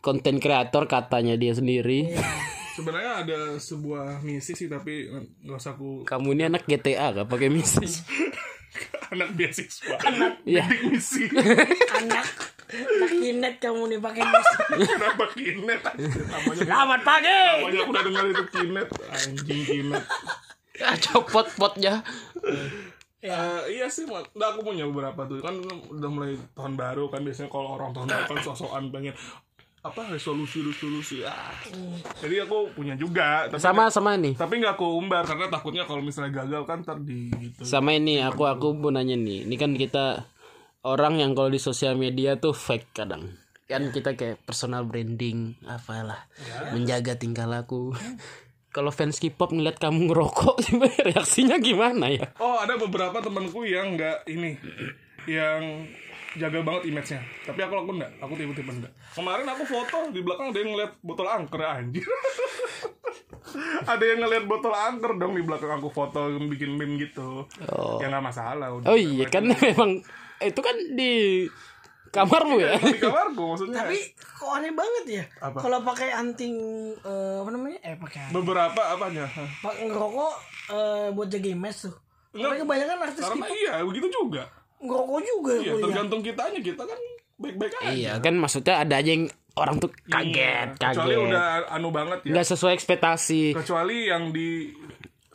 konten 0.00 0.38
kreator 0.38 0.86
katanya 0.86 1.34
dia 1.34 1.52
sendiri. 1.52 2.12
Sebenarnya 2.74 3.12
ada 3.20 3.38
sebuah 3.58 4.22
misi 4.22 4.54
sih 4.54 4.66
tapi 4.66 5.06
nggak 5.42 5.52
usah 5.52 5.74
aku 5.74 6.02
Kamu 6.04 6.30
ini 6.30 6.46
anak 6.46 6.62
GTA 6.62 7.10
gak 7.12 7.26
pakai 7.26 7.48
misi? 7.48 7.82
anak 9.12 9.28
beasiswa. 9.34 9.96
Iya. 10.44 10.62
Bidik 10.62 10.80
misi. 10.88 11.26
Anak 11.92 12.26
anak 12.68 13.10
kinet 13.12 13.54
kamu 13.58 13.82
nih 13.88 13.98
pakai 13.98 14.22
musik. 14.22 14.58
Kenapa 14.84 15.24
kinet? 15.32 15.80
Namanya 15.82 16.62
Selamat 16.62 17.00
pagi. 17.02 17.40
namanya 17.56 17.80
aku 17.80 17.90
udah 17.90 18.02
dengar 18.04 18.24
itu 18.28 18.44
kinet. 18.48 18.88
Anjing 19.08 19.60
kinet. 19.64 20.04
Ah, 20.82 20.96
copot 21.04 21.46
potnya. 21.58 22.02
Eh, 23.18 23.60
iya 23.74 23.90
sih. 23.90 24.06
Nah, 24.06 24.46
aku 24.54 24.62
punya 24.62 24.86
beberapa 24.86 25.26
tuh 25.26 25.42
kan 25.42 25.58
udah 25.90 26.10
mulai 26.10 26.38
tahun 26.54 26.78
baru 26.78 27.10
kan 27.10 27.26
biasanya 27.26 27.50
kalau 27.50 27.74
orang 27.74 27.90
tahun 27.90 28.06
baru 28.06 28.24
kan 28.30 28.38
sosokan 28.46 28.94
pengen 28.94 29.14
apa 29.78 30.10
resolusi 30.10 30.62
resolusi 30.62 31.26
ah. 31.26 31.50
Jadi 32.18 32.42
aku 32.42 32.70
punya 32.74 32.94
juga, 32.94 33.46
tapi 33.46 33.58
Sama 33.58 33.90
sama 33.90 34.14
nih. 34.14 34.34
tapi 34.34 34.58
nggak 34.58 34.74
aku 34.74 34.86
umbar 34.98 35.22
karena 35.26 35.50
takutnya 35.50 35.82
kalau 35.86 36.02
misalnya 36.02 36.34
gagal 36.34 36.62
kan 36.62 36.82
ntar 36.82 36.98
di 37.02 37.30
gitu. 37.30 37.62
Sama 37.62 37.94
ini 37.94 38.22
aku 38.22 38.46
aku 38.46 38.74
mau 38.74 38.90
nanya 38.90 39.14
nih. 39.14 39.46
Ini 39.46 39.54
kan 39.58 39.74
kita 39.74 40.26
orang 40.82 41.18
yang 41.18 41.34
kalau 41.34 41.50
di 41.50 41.58
sosial 41.58 41.98
media 41.98 42.38
tuh 42.38 42.54
fake 42.54 42.94
kadang. 42.94 43.34
Kan 43.66 43.90
kita 43.90 44.14
kayak 44.14 44.42
personal 44.42 44.86
branding 44.86 45.58
apalah. 45.66 46.26
Menjaga 46.70 47.14
tingkah 47.14 47.46
laku. 47.46 47.94
Kalau 48.68 48.92
fans 48.92 49.16
K-pop 49.16 49.56
ngeliat 49.56 49.80
kamu 49.80 50.12
ngerokok 50.12 50.56
reaksinya 51.08 51.56
gimana 51.56 52.12
ya? 52.12 52.28
Oh, 52.36 52.60
ada 52.60 52.76
beberapa 52.76 53.18
temanku 53.24 53.64
yang 53.64 53.96
nggak 53.96 54.28
ini, 54.28 54.60
yang 55.24 55.88
jaga 56.36 56.60
banget 56.60 56.82
image-nya. 56.92 57.20
Tapi 57.48 57.60
aku 57.64 57.74
aku 57.80 57.90
enggak, 57.96 58.12
aku 58.20 58.32
tipe-tipe 58.36 58.68
enggak. 58.68 58.92
Kemarin 59.16 59.48
aku 59.48 59.64
foto 59.64 60.12
di 60.12 60.20
belakang 60.20 60.52
ada 60.52 60.58
yang 60.60 60.70
ngeliat 60.76 60.92
botol 61.00 61.26
angker 61.32 61.60
anjir. 61.64 62.04
ada 63.92 64.04
yang 64.04 64.20
ngeliat 64.20 64.44
botol 64.44 64.74
angker 64.76 65.12
dong 65.16 65.32
di 65.32 65.42
belakang 65.42 65.72
aku 65.80 65.88
foto 65.88 66.28
bikin 66.36 66.76
meme 66.76 67.00
gitu. 67.00 67.48
Ya 67.98 68.12
nggak 68.12 68.24
masalah. 68.24 68.68
Udah. 68.76 68.92
Oh 68.92 68.98
iya 69.00 69.24
kan 69.32 69.48
memang 69.64 70.04
itu 70.38 70.60
kan 70.60 70.76
di 70.94 71.44
kamarmu 72.08 72.56
ya. 72.58 72.76
Di 72.76 72.96
kamarku 72.96 73.42
maksudnya. 73.46 73.82
Tapi 73.82 73.98
kok 74.16 74.50
aneh 74.50 74.70
banget 74.70 75.04
ya? 75.06 75.24
Apa? 75.40 75.58
Kalau 75.58 75.78
pakai 75.82 76.08
anting 76.10 76.54
eh, 76.96 77.36
apa 77.38 77.50
namanya? 77.50 77.78
Eh 77.80 77.94
pakai 77.94 78.30
beberapa 78.30 78.80
apanya? 78.88 79.26
pakai 79.58 79.84
ngerokok 79.84 80.32
eh, 80.70 81.06
buat 81.10 81.28
jaga 81.28 81.48
image 81.48 81.78
tuh. 81.82 81.94
Enggak. 82.30 82.44
Tapi 82.46 82.56
kebanyakan 82.60 82.96
artis 83.02 83.22
Karena 83.22 83.36
K-pop 83.42 83.56
iya 83.56 83.72
begitu 83.82 84.06
juga. 84.10 84.42
ngerokok 84.78 85.20
juga 85.20 85.52
Iya, 85.56 85.72
tergantung 85.76 86.20
kitanya 86.20 86.60
kita 86.60 86.82
kan 86.82 87.00
baik-baik 87.36 87.72
aja. 87.74 87.88
Iya 87.90 88.12
kan 88.18 88.34
maksudnya 88.34 88.74
ada 88.78 88.94
aja 88.94 89.10
yang 89.10 89.26
orang 89.54 89.76
tuh 89.76 89.90
kaget, 90.06 90.68
Iya. 90.70 90.78
Kecuali 90.78 91.14
kaget. 91.14 91.26
udah 91.26 91.44
anu 91.68 91.88
banget 91.90 92.18
ya. 92.20 92.30
nggak 92.30 92.46
sesuai 92.46 92.72
ekspektasi. 92.72 93.42
kecuali 93.54 94.06
yang 94.06 94.30
di 94.30 94.70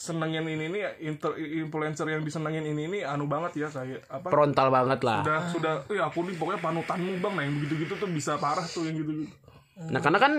senengin 0.03 0.43
ini 0.43 0.67
nih 0.67 0.81
inter, 0.99 1.31
influencer 1.39 2.03
yang 2.03 2.27
disenengin 2.27 2.67
ini 2.67 2.91
nih 2.91 3.01
anu 3.07 3.23
banget 3.23 3.55
ya 3.55 3.67
kayak 3.71 4.03
apa 4.11 4.27
Frontal 4.27 4.67
banget 4.67 4.99
lah. 4.99 5.23
sudah 5.23 5.39
sudah 5.47 5.73
eh 5.87 6.01
aku 6.03 6.27
nih 6.27 6.35
pokoknya 6.35 6.59
panutanmu 6.59 7.23
bang 7.23 7.33
nah 7.39 7.43
yang 7.47 7.55
begitu 7.55 7.87
gitu 7.87 7.93
tuh 7.95 8.09
bisa 8.11 8.35
parah 8.35 8.67
tuh 8.67 8.83
yang 8.83 8.99
gitu 8.99 9.23
gitu 9.23 9.31
Nah 9.73 10.03
karena 10.03 10.19
kan 10.19 10.33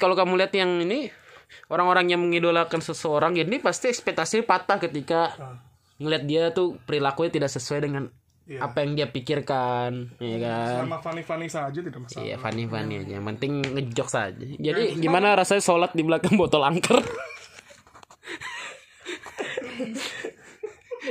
kalau 0.00 0.16
kamu 0.16 0.40
lihat 0.40 0.50
yang 0.50 0.80
ini 0.80 1.12
orang-orang 1.68 2.10
yang 2.10 2.18
mengidolakan 2.18 2.80
seseorang 2.80 3.36
ini 3.36 3.60
pasti 3.60 3.86
ekspektasinya 3.86 4.42
patah 4.42 4.80
ketika 4.80 5.36
ngelihat 6.00 6.24
dia 6.24 6.42
tuh 6.50 6.80
perilakunya 6.88 7.30
tidak 7.30 7.52
sesuai 7.52 7.80
dengan 7.84 8.08
Iya. 8.50 8.66
apa 8.66 8.82
yang 8.82 8.98
dia 8.98 9.06
pikirkan, 9.06 10.10
ya 10.18 10.36
kan? 10.42 10.82
sama 10.82 10.98
funny 10.98 11.22
funny 11.22 11.46
saja 11.46 11.78
tidak 11.78 12.02
masalah 12.02 12.18
Iya, 12.18 12.34
funny 12.34 12.66
funny 12.66 12.94
aja. 12.98 13.12
Yang 13.14 13.26
penting 13.30 13.52
ngejok 13.62 14.08
saja. 14.10 14.42
Jadi 14.42 14.98
gimana 14.98 15.38
rasanya 15.38 15.62
sholat 15.62 15.94
di 15.94 16.02
belakang 16.02 16.34
botol 16.34 16.66
angker? 16.66 16.98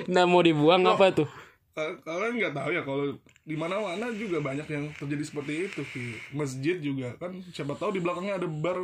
Nah 0.10 0.24
mau 0.26 0.42
dibuang 0.42 0.82
apa 0.84 1.14
tuh? 1.14 1.30
Ka- 1.72 1.96
kalian 2.02 2.36
nggak 2.36 2.54
tahu 2.54 2.70
ya 2.72 2.82
kalau 2.82 3.16
di 3.42 3.56
mana-mana 3.56 4.10
juga 4.12 4.38
banyak 4.40 4.68
yang 4.68 4.92
terjadi 4.94 5.24
seperti 5.24 5.54
itu 5.66 5.82
di 5.88 6.06
masjid 6.32 6.76
juga 6.78 7.14
kan 7.16 7.32
siapa 7.48 7.74
tahu 7.74 7.94
di 7.94 8.02
belakangnya 8.02 8.36
ada 8.36 8.46
bar 8.46 8.84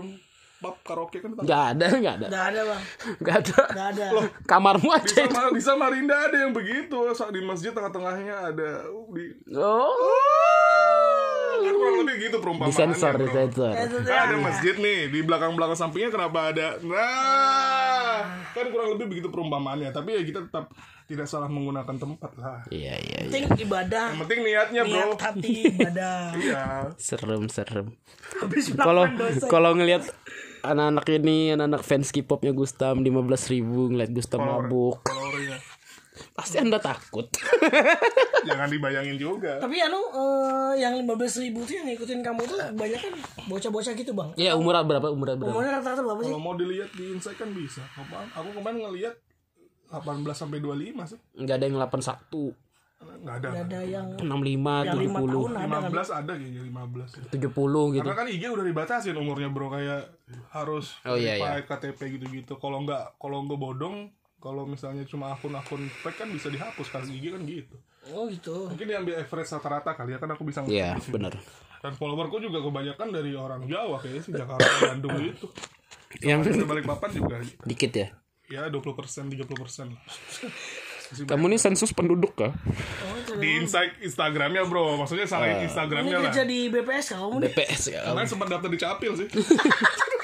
pub 0.56 0.76
karaoke 0.82 1.20
kan 1.20 1.36
Gak 1.36 1.76
ada, 1.76 1.88
gak 1.92 2.16
ada, 2.16 2.28
Nggak 2.28 2.46
ada 2.48 2.62
bang. 2.64 2.82
gak 3.20 3.38
ada. 3.38 3.58
Nggak 3.68 3.88
ada. 3.92 4.06
Kamarmu 4.46 4.88
di, 4.88 4.96
aja. 4.96 5.16
Sama, 5.28 5.50
di 5.52 5.62
Samarinda 5.62 6.16
ada 6.24 6.38
yang 6.40 6.54
begitu 6.54 6.96
saat 7.12 7.30
di 7.30 7.42
masjid 7.44 7.70
tengah-tengahnya 7.70 8.54
ada 8.54 8.70
di 9.12 9.26
Oh. 9.52 9.92
Kan 11.66 11.76
kurang 11.76 11.98
lebih 12.00 12.16
gitu 12.22 12.38
perumpamaannya 12.38 12.72
Disensor, 12.72 13.12
bro. 13.12 13.24
disensor. 13.24 13.74
Itu 13.76 13.98
tuh 13.98 14.02
Kan 14.06 14.22
ada 14.24 14.38
masjid 14.40 14.76
nih 14.76 15.00
di 15.08 15.20
belakang-belakang 15.22 15.76
sampingnya 15.76 16.10
kenapa 16.10 16.40
ada 16.50 16.68
nah 16.80 18.20
kan 18.52 18.66
kurang 18.68 18.90
lebih 18.92 19.06
begitu 19.08 19.28
perumpamaannya 19.28 19.90
tapi 19.90 20.14
ya 20.14 20.22
kita 20.24 20.40
tetap 20.44 20.72
tidak 21.06 21.26
salah 21.26 21.46
menggunakan 21.46 21.96
tempat 21.96 22.32
lah 22.36 22.60
Iya, 22.68 22.96
iya, 22.96 23.18
iya. 23.20 23.28
Penting 23.28 23.46
ibadah. 23.62 24.06
yang 24.10 24.22
penting 24.22 24.40
niatnya 24.42 24.82
bro 24.84 25.02
Niat 25.08 25.22
hati 25.22 25.54
ibadah. 25.68 26.18
iya 26.42 26.64
Serem, 26.96 27.44
serem. 27.48 27.88
Habis 28.36 28.74
Kalau 28.74 29.06
kalau 29.46 29.72
ngelihat 29.74 30.02
anak-anak 30.62 31.06
ini, 31.14 31.54
anak-anak 31.54 31.86
fans 31.86 32.10
K-popnya 32.10 32.50
Gustam 32.50 33.00
15.000 33.00 33.54
ribu 33.54 33.86
ngeliat 33.88 34.10
Gustam 34.10 34.42
mabuk, 34.42 34.98
kalorinya 35.04 35.55
pasti 36.32 36.56
anda 36.58 36.78
takut. 36.78 37.28
jangan 38.48 38.68
dibayangin 38.68 39.16
juga 39.16 39.58
Tapi 39.58 39.76
anu 39.80 39.98
eh, 39.98 40.74
yang 40.78 40.96
15 40.98 41.12
ribu 41.42 41.62
tuh 41.62 41.76
yang 41.76 41.88
ngikutin 41.88 42.20
kamu 42.22 42.42
tuh 42.46 42.58
banyak 42.72 43.00
kan 43.00 43.14
bocah-bocah 43.46 43.94
gitu 43.94 44.12
bang. 44.12 44.30
ya 44.36 44.54
umur 44.54 44.78
berapa? 44.80 45.08
Umur 45.08 45.34
berapa? 45.34 45.52
Umurnya 45.52 45.72
rata-rata 45.76 46.02
berapa 46.02 46.22
sih? 46.22 46.30
kalau 46.30 46.42
mau 46.42 46.54
dilihat 46.54 46.90
di 46.92 47.10
insight 47.10 47.36
kan 47.36 47.50
bisa 47.50 47.82
Apaan? 47.92 48.28
aku 48.32 48.50
kemarin 48.54 48.80
ngelihat 48.82 49.14
18 49.88 50.02
sampai 50.32 50.60
25 50.60 51.06
sih 51.08 51.20
Nggak 51.36 51.56
ada 51.56 51.64
yang 51.64 51.78
81, 51.78 52.58
nggak 53.16 53.36
ada 53.36 53.48
Ada 53.60 53.80
yang 53.84 54.06
65, 54.18 54.26
yang 54.82 54.98
lima 54.98 55.20
70, 55.20 55.26
tahun 55.28 55.52
ada 55.52 55.78
kan? 55.78 55.92
15 55.92 56.10
ada 56.16 56.32
kayaknya 56.34 56.62
15 56.64 57.06
ya. 57.12 57.24
70 57.30 57.94
gitu. 57.94 58.02
Karena 58.02 58.16
kan 58.16 58.28
IG 58.28 58.44
udah 58.48 58.66
dibatasin 58.66 59.16
umurnya 59.16 59.50
bro 59.50 59.68
kayak 59.68 60.02
harus 60.52 60.86
Oh, 61.04 61.14
iya, 61.14 61.36
verified 61.36 61.66
KTP 61.68 62.00
gitu-gitu. 62.14 62.54
Kalau 62.56 62.82
nggak 62.82 63.16
kalau 63.16 63.42
nggak 63.42 63.60
bodong, 63.60 64.10
kalau 64.46 64.62
misalnya 64.64 65.02
cuma 65.04 65.34
akun-akun 65.34 65.82
fake 65.90 66.22
kan 66.22 66.30
bisa 66.30 66.54
dihapus 66.54 66.86
kan 66.88 67.02
IG 67.02 67.34
kan 67.34 67.42
gitu. 67.44 67.76
Oh 68.14 68.30
gitu. 68.30 68.70
Mungkin 68.70 68.86
diambil 68.86 69.18
average 69.18 69.50
rata-rata 69.50 69.98
kali 69.98 70.14
ya 70.14 70.22
kan 70.22 70.30
aku 70.30 70.46
bisa 70.46 70.62
Iya, 70.64 71.02
sini. 71.02 71.18
benar. 71.18 71.34
Dan 71.82 71.98
followerku 71.98 72.38
juga 72.38 72.62
kebanyakan 72.62 73.10
dari 73.10 73.34
orang 73.34 73.66
Jawa 73.66 73.98
kayaknya 73.98 74.22
sih 74.22 74.32
Jakarta 74.32 74.62
Bandung 74.84 75.18
gitu. 75.20 75.50
Yang 76.22 76.54
Yang 76.54 76.70
balik 76.70 76.86
papan 76.86 77.10
juga 77.12 77.36
dikit 77.66 77.92
ya. 77.92 78.08
ya 78.46 78.70
20 78.70 78.86
persen 78.94 79.26
30 79.26 79.42
persen 79.58 79.86
lah. 79.90 80.04
Kamu 81.26 81.50
nih 81.50 81.58
sensus 81.58 81.90
penduduk 81.90 82.34
kah? 82.36 82.54
Oh, 83.02 83.38
Di 83.38 83.58
insight 83.58 83.98
Instagramnya 84.00 84.66
bro, 84.66 84.94
maksudnya 84.96 85.26
salah 85.26 85.50
ini 85.52 85.66
Instagramnya 85.66 86.18
lah. 86.18 86.30
kerja 86.30 86.46
di 86.46 86.70
BPS 86.70 87.14
kamu 87.14 87.36
nih. 87.36 87.50
BPS 87.50 87.82
ya. 87.90 88.02
Karena 88.06 88.22
sempat 88.26 88.48
daftar 88.48 88.70
di 88.70 88.78
Capil 88.78 89.12
sih. 89.16 89.28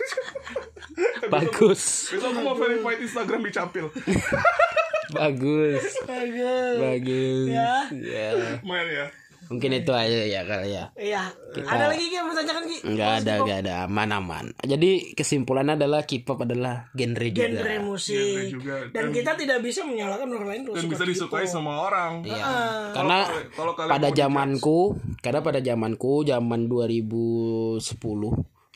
Bagus. 1.32 2.12
Besok 2.12 2.30
aku 2.36 2.39
mau 2.44 2.56
verified 2.60 3.00
Instagram 3.00 3.41
di 3.48 3.52
Capil. 3.56 3.86
Bagus. 5.17 5.84
Bagus. 6.08 6.78
Bagus. 6.80 7.48
Ya. 7.48 7.88
Ya. 7.91 8.28
Lumayan 8.63 8.88
ya. 8.91 9.06
Mungkin 9.52 9.84
itu 9.84 9.91
aja 9.91 10.20
ya 10.32 10.48
kali 10.48 10.72
ya. 10.72 10.86
Iya. 10.96 11.24
Ada 11.67 11.91
lagi 11.91 12.08
yang 12.08 12.24
mau 12.24 12.32
tanyakan 12.32 12.63
Ki? 12.72 12.78
Enggak 12.88 13.10
ada, 13.20 13.34
enggak 13.44 13.60
ada, 13.67 13.74
aman-aman. 13.84 14.56
Jadi 14.63 15.12
kesimpulannya 15.12 15.76
adalah 15.76 16.08
K-pop 16.08 16.48
adalah 16.48 16.88
genre 16.96 17.28
juga. 17.28 17.52
Genre 17.52 17.76
musik. 17.84 18.15
Genre 18.15 18.44
juga. 18.48 18.76
Dan 18.96 19.12
kita 19.12 19.36
tidak 19.36 19.60
bisa 19.60 19.84
menyalahkan 19.84 20.32
orang 20.32 20.48
lain 20.48 20.62
kalau 20.72 20.76
Dan 20.80 20.88
bisa 20.88 21.04
disukai 21.04 21.44
semua 21.44 21.84
orang. 21.84 22.24
Iya. 22.24 22.48
Karena 22.96 23.20
kalau 23.52 23.76
kalian 23.76 23.91
pada 23.91 24.10
zamanku, 24.15 24.80
karena 25.20 25.39
pada 25.44 25.60
zamanku 25.60 26.24
zaman 26.24 26.72
2010, 26.72 27.84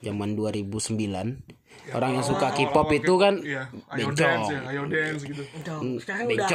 zaman 0.03 0.29
2009, 0.35 1.64
orang 1.87 2.11
yang 2.11 2.25
suka 2.25 2.47
K-pop 2.49 2.65
orang-orang 2.83 2.97
itu 2.97 3.13
kan 3.15 3.33
Iya, 3.37 3.61
ayo 3.69 4.05
bencong. 4.07 4.17
dance 4.17 4.49
ya, 4.49 4.59
ayo 4.65 4.81
dance 4.85 5.21
gitu. 5.21 5.41
Tuh, 5.61 5.81
Sekarang 5.97 6.25
udah 6.25 6.47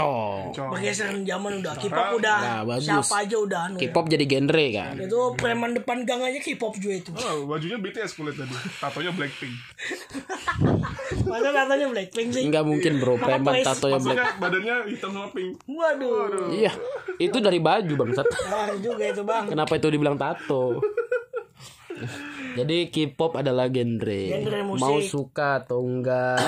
zaman 1.23 1.53
udah 1.59 1.73
K-pop 1.77 2.09
udah 2.19 2.37
Nah, 2.37 2.63
bagus. 2.67 2.85
siapa 2.85 3.15
aja 3.21 3.37
udah 3.39 3.61
anu. 3.65 3.77
K-pop 3.79 4.05
jadi 4.07 4.25
genre 4.27 4.67
kan. 4.73 4.95
Itu 4.99 5.21
preman 5.35 5.71
depan 5.73 6.03
gang 6.03 6.21
aja 6.21 6.39
K-pop 6.39 6.75
juga 6.77 6.95
itu. 6.97 7.11
Oh, 7.15 7.47
bajunya 7.47 7.79
BTS 7.79 8.11
kulit 8.13 8.35
tadi. 8.35 8.51
Tatonya 8.77 9.13
Blackpink. 9.13 9.55
Masa 11.31 11.49
katanya 11.53 11.87
Blackpink 11.89 12.29
sih? 12.31 12.43
Enggak 12.45 12.65
mungkin 12.65 12.93
bro, 12.99 13.15
preman 13.17 13.55
Twice. 13.55 13.67
tato 13.67 13.87
yang 13.87 14.03
black. 14.03 14.19
Maksudnya 14.19 14.41
badannya 14.43 14.77
hitam 14.89 15.11
sama 15.11 15.29
pink. 15.31 15.51
Waduh. 15.65 16.51
Iya, 16.51 16.73
itu 17.19 17.39
dari 17.39 17.59
baju 17.59 17.93
bangsat. 17.97 18.27
Nah, 18.27 18.75
juga 18.77 19.05
itu 19.05 19.23
bang. 19.23 19.45
Kenapa 19.47 19.73
itu 19.75 19.87
dibilang 19.89 20.17
tato? 20.17 20.81
Jadi 22.55 22.77
K-pop 22.89 23.37
adalah 23.37 23.67
genre. 23.67 24.23
Genre 24.27 24.61
musik. 24.65 24.81
Mau 24.81 24.99
suka 24.99 25.63
atau 25.63 25.83
enggak, 25.83 26.39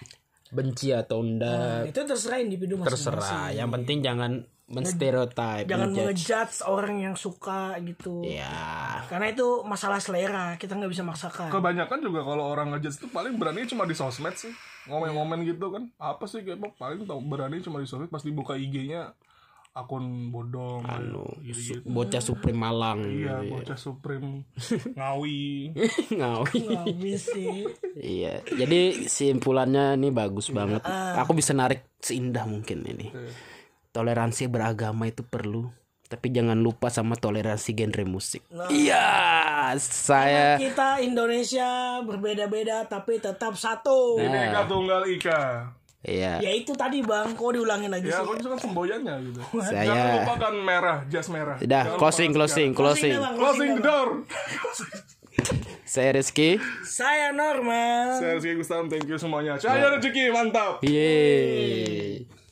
benci 0.56 0.90
atau 0.90 1.20
enggak, 1.20 1.88
Itu 1.88 2.00
terserah 2.02 2.38
individu 2.38 2.76
masing-masing. 2.76 3.14
terserah. 3.14 3.48
Yang 3.52 3.70
penting 3.76 3.98
jangan 4.00 4.32
menstereotype, 4.70 5.66
Jangan 5.66 5.90
ngejudge. 5.90 6.30
ngejudge 6.30 6.56
orang 6.62 6.94
yang 7.02 7.14
suka 7.18 7.74
gitu. 7.82 8.22
Ya, 8.22 9.02
Karena 9.10 9.26
itu 9.28 9.66
masalah 9.66 9.98
selera, 9.98 10.54
kita 10.56 10.78
nggak 10.78 10.88
bisa 10.88 11.02
maksakan. 11.02 11.50
Kebanyakan 11.50 11.98
juga 11.98 12.22
kalau 12.22 12.46
orang 12.46 12.70
ngejudge 12.70 13.02
itu 13.02 13.08
paling 13.10 13.34
berani 13.34 13.66
cuma 13.66 13.82
di 13.82 13.98
sosmed 13.98 14.38
sih. 14.38 14.54
Ngomen-ngomen 14.86 15.42
gitu 15.42 15.74
kan. 15.74 15.90
Apa 15.98 16.24
sih 16.24 16.40
K-pop 16.40 16.78
paling 16.78 17.02
tau 17.02 17.18
berani 17.18 17.58
cuma 17.60 17.82
di 17.82 17.86
sosmed 17.86 18.08
pas 18.08 18.22
dibuka 18.22 18.54
IG-nya 18.54 19.10
akun 19.70 20.34
bodong 20.34 20.82
anu, 20.82 21.22
gitu, 21.46 21.78
su- 21.78 21.84
bocah 21.86 22.18
Supreme 22.18 22.58
Malang. 22.58 23.06
Iya, 23.06 23.38
bocah 23.46 23.78
Supreme 23.78 24.42
Ngawi. 24.98 25.70
Ngawi. 26.10 26.62
Habis 26.74 27.22
sih. 27.30 27.70
Iya, 27.94 28.42
jadi 28.50 29.06
simpulannya 29.06 29.94
ini 29.94 30.10
bagus 30.10 30.50
banget. 30.50 30.82
Aku 31.22 31.38
bisa 31.38 31.54
narik 31.54 31.86
seindah 32.02 32.50
mungkin 32.50 32.82
ini. 32.82 33.14
Toleransi 33.90 34.50
beragama 34.50 35.06
itu 35.06 35.22
perlu, 35.22 35.70
tapi 36.10 36.34
jangan 36.34 36.58
lupa 36.58 36.90
sama 36.90 37.14
toleransi 37.14 37.70
genre 37.74 38.02
musik. 38.06 38.42
Iya, 38.70 39.06
saya 39.78 40.58
Kita 40.58 40.98
Indonesia 40.98 42.02
berbeda-beda 42.02 42.90
tapi 42.90 43.22
tetap 43.22 43.54
satu. 43.54 44.18
Bineka 44.18 44.66
Tunggal 44.66 45.06
Ika. 45.06 45.42
Iya. 46.02 46.40
Ya 46.40 46.50
itu 46.50 46.72
tadi 46.72 47.00
bang, 47.00 47.32
kok 47.32 47.50
diulangin 47.50 47.88
lagi 47.88 48.06
Ya, 48.06 48.20
sih? 48.20 48.40
kan 48.40 48.58
semboyannya 48.58 49.14
gitu. 49.26 49.40
Saya- 49.60 49.84
Jangan 49.84 50.06
lupakan 50.16 50.54
merah, 50.56 50.98
jas 51.06 51.28
merah. 51.28 51.56
Udah, 51.56 51.84
Jangan 51.86 51.98
closing, 51.98 52.30
closing, 52.30 52.68
Closing 52.70 52.72
closing. 52.72 53.14
Bang, 53.18 53.36
Closing 53.36 53.70
the 53.70 53.82
door. 53.82 54.08
Saya 55.84 56.14
Rizky. 56.14 56.54
Saya 56.82 57.34
Norman. 57.34 58.14
Saya 58.14 58.38
Rizky 58.38 58.54
Gustam, 58.54 58.86
thank 58.86 59.04
you 59.04 59.18
semuanya. 59.18 59.58
Cahaya 59.58 59.90
rezeki, 59.92 60.30
mantap. 60.30 60.78
Yeay. 60.80 62.22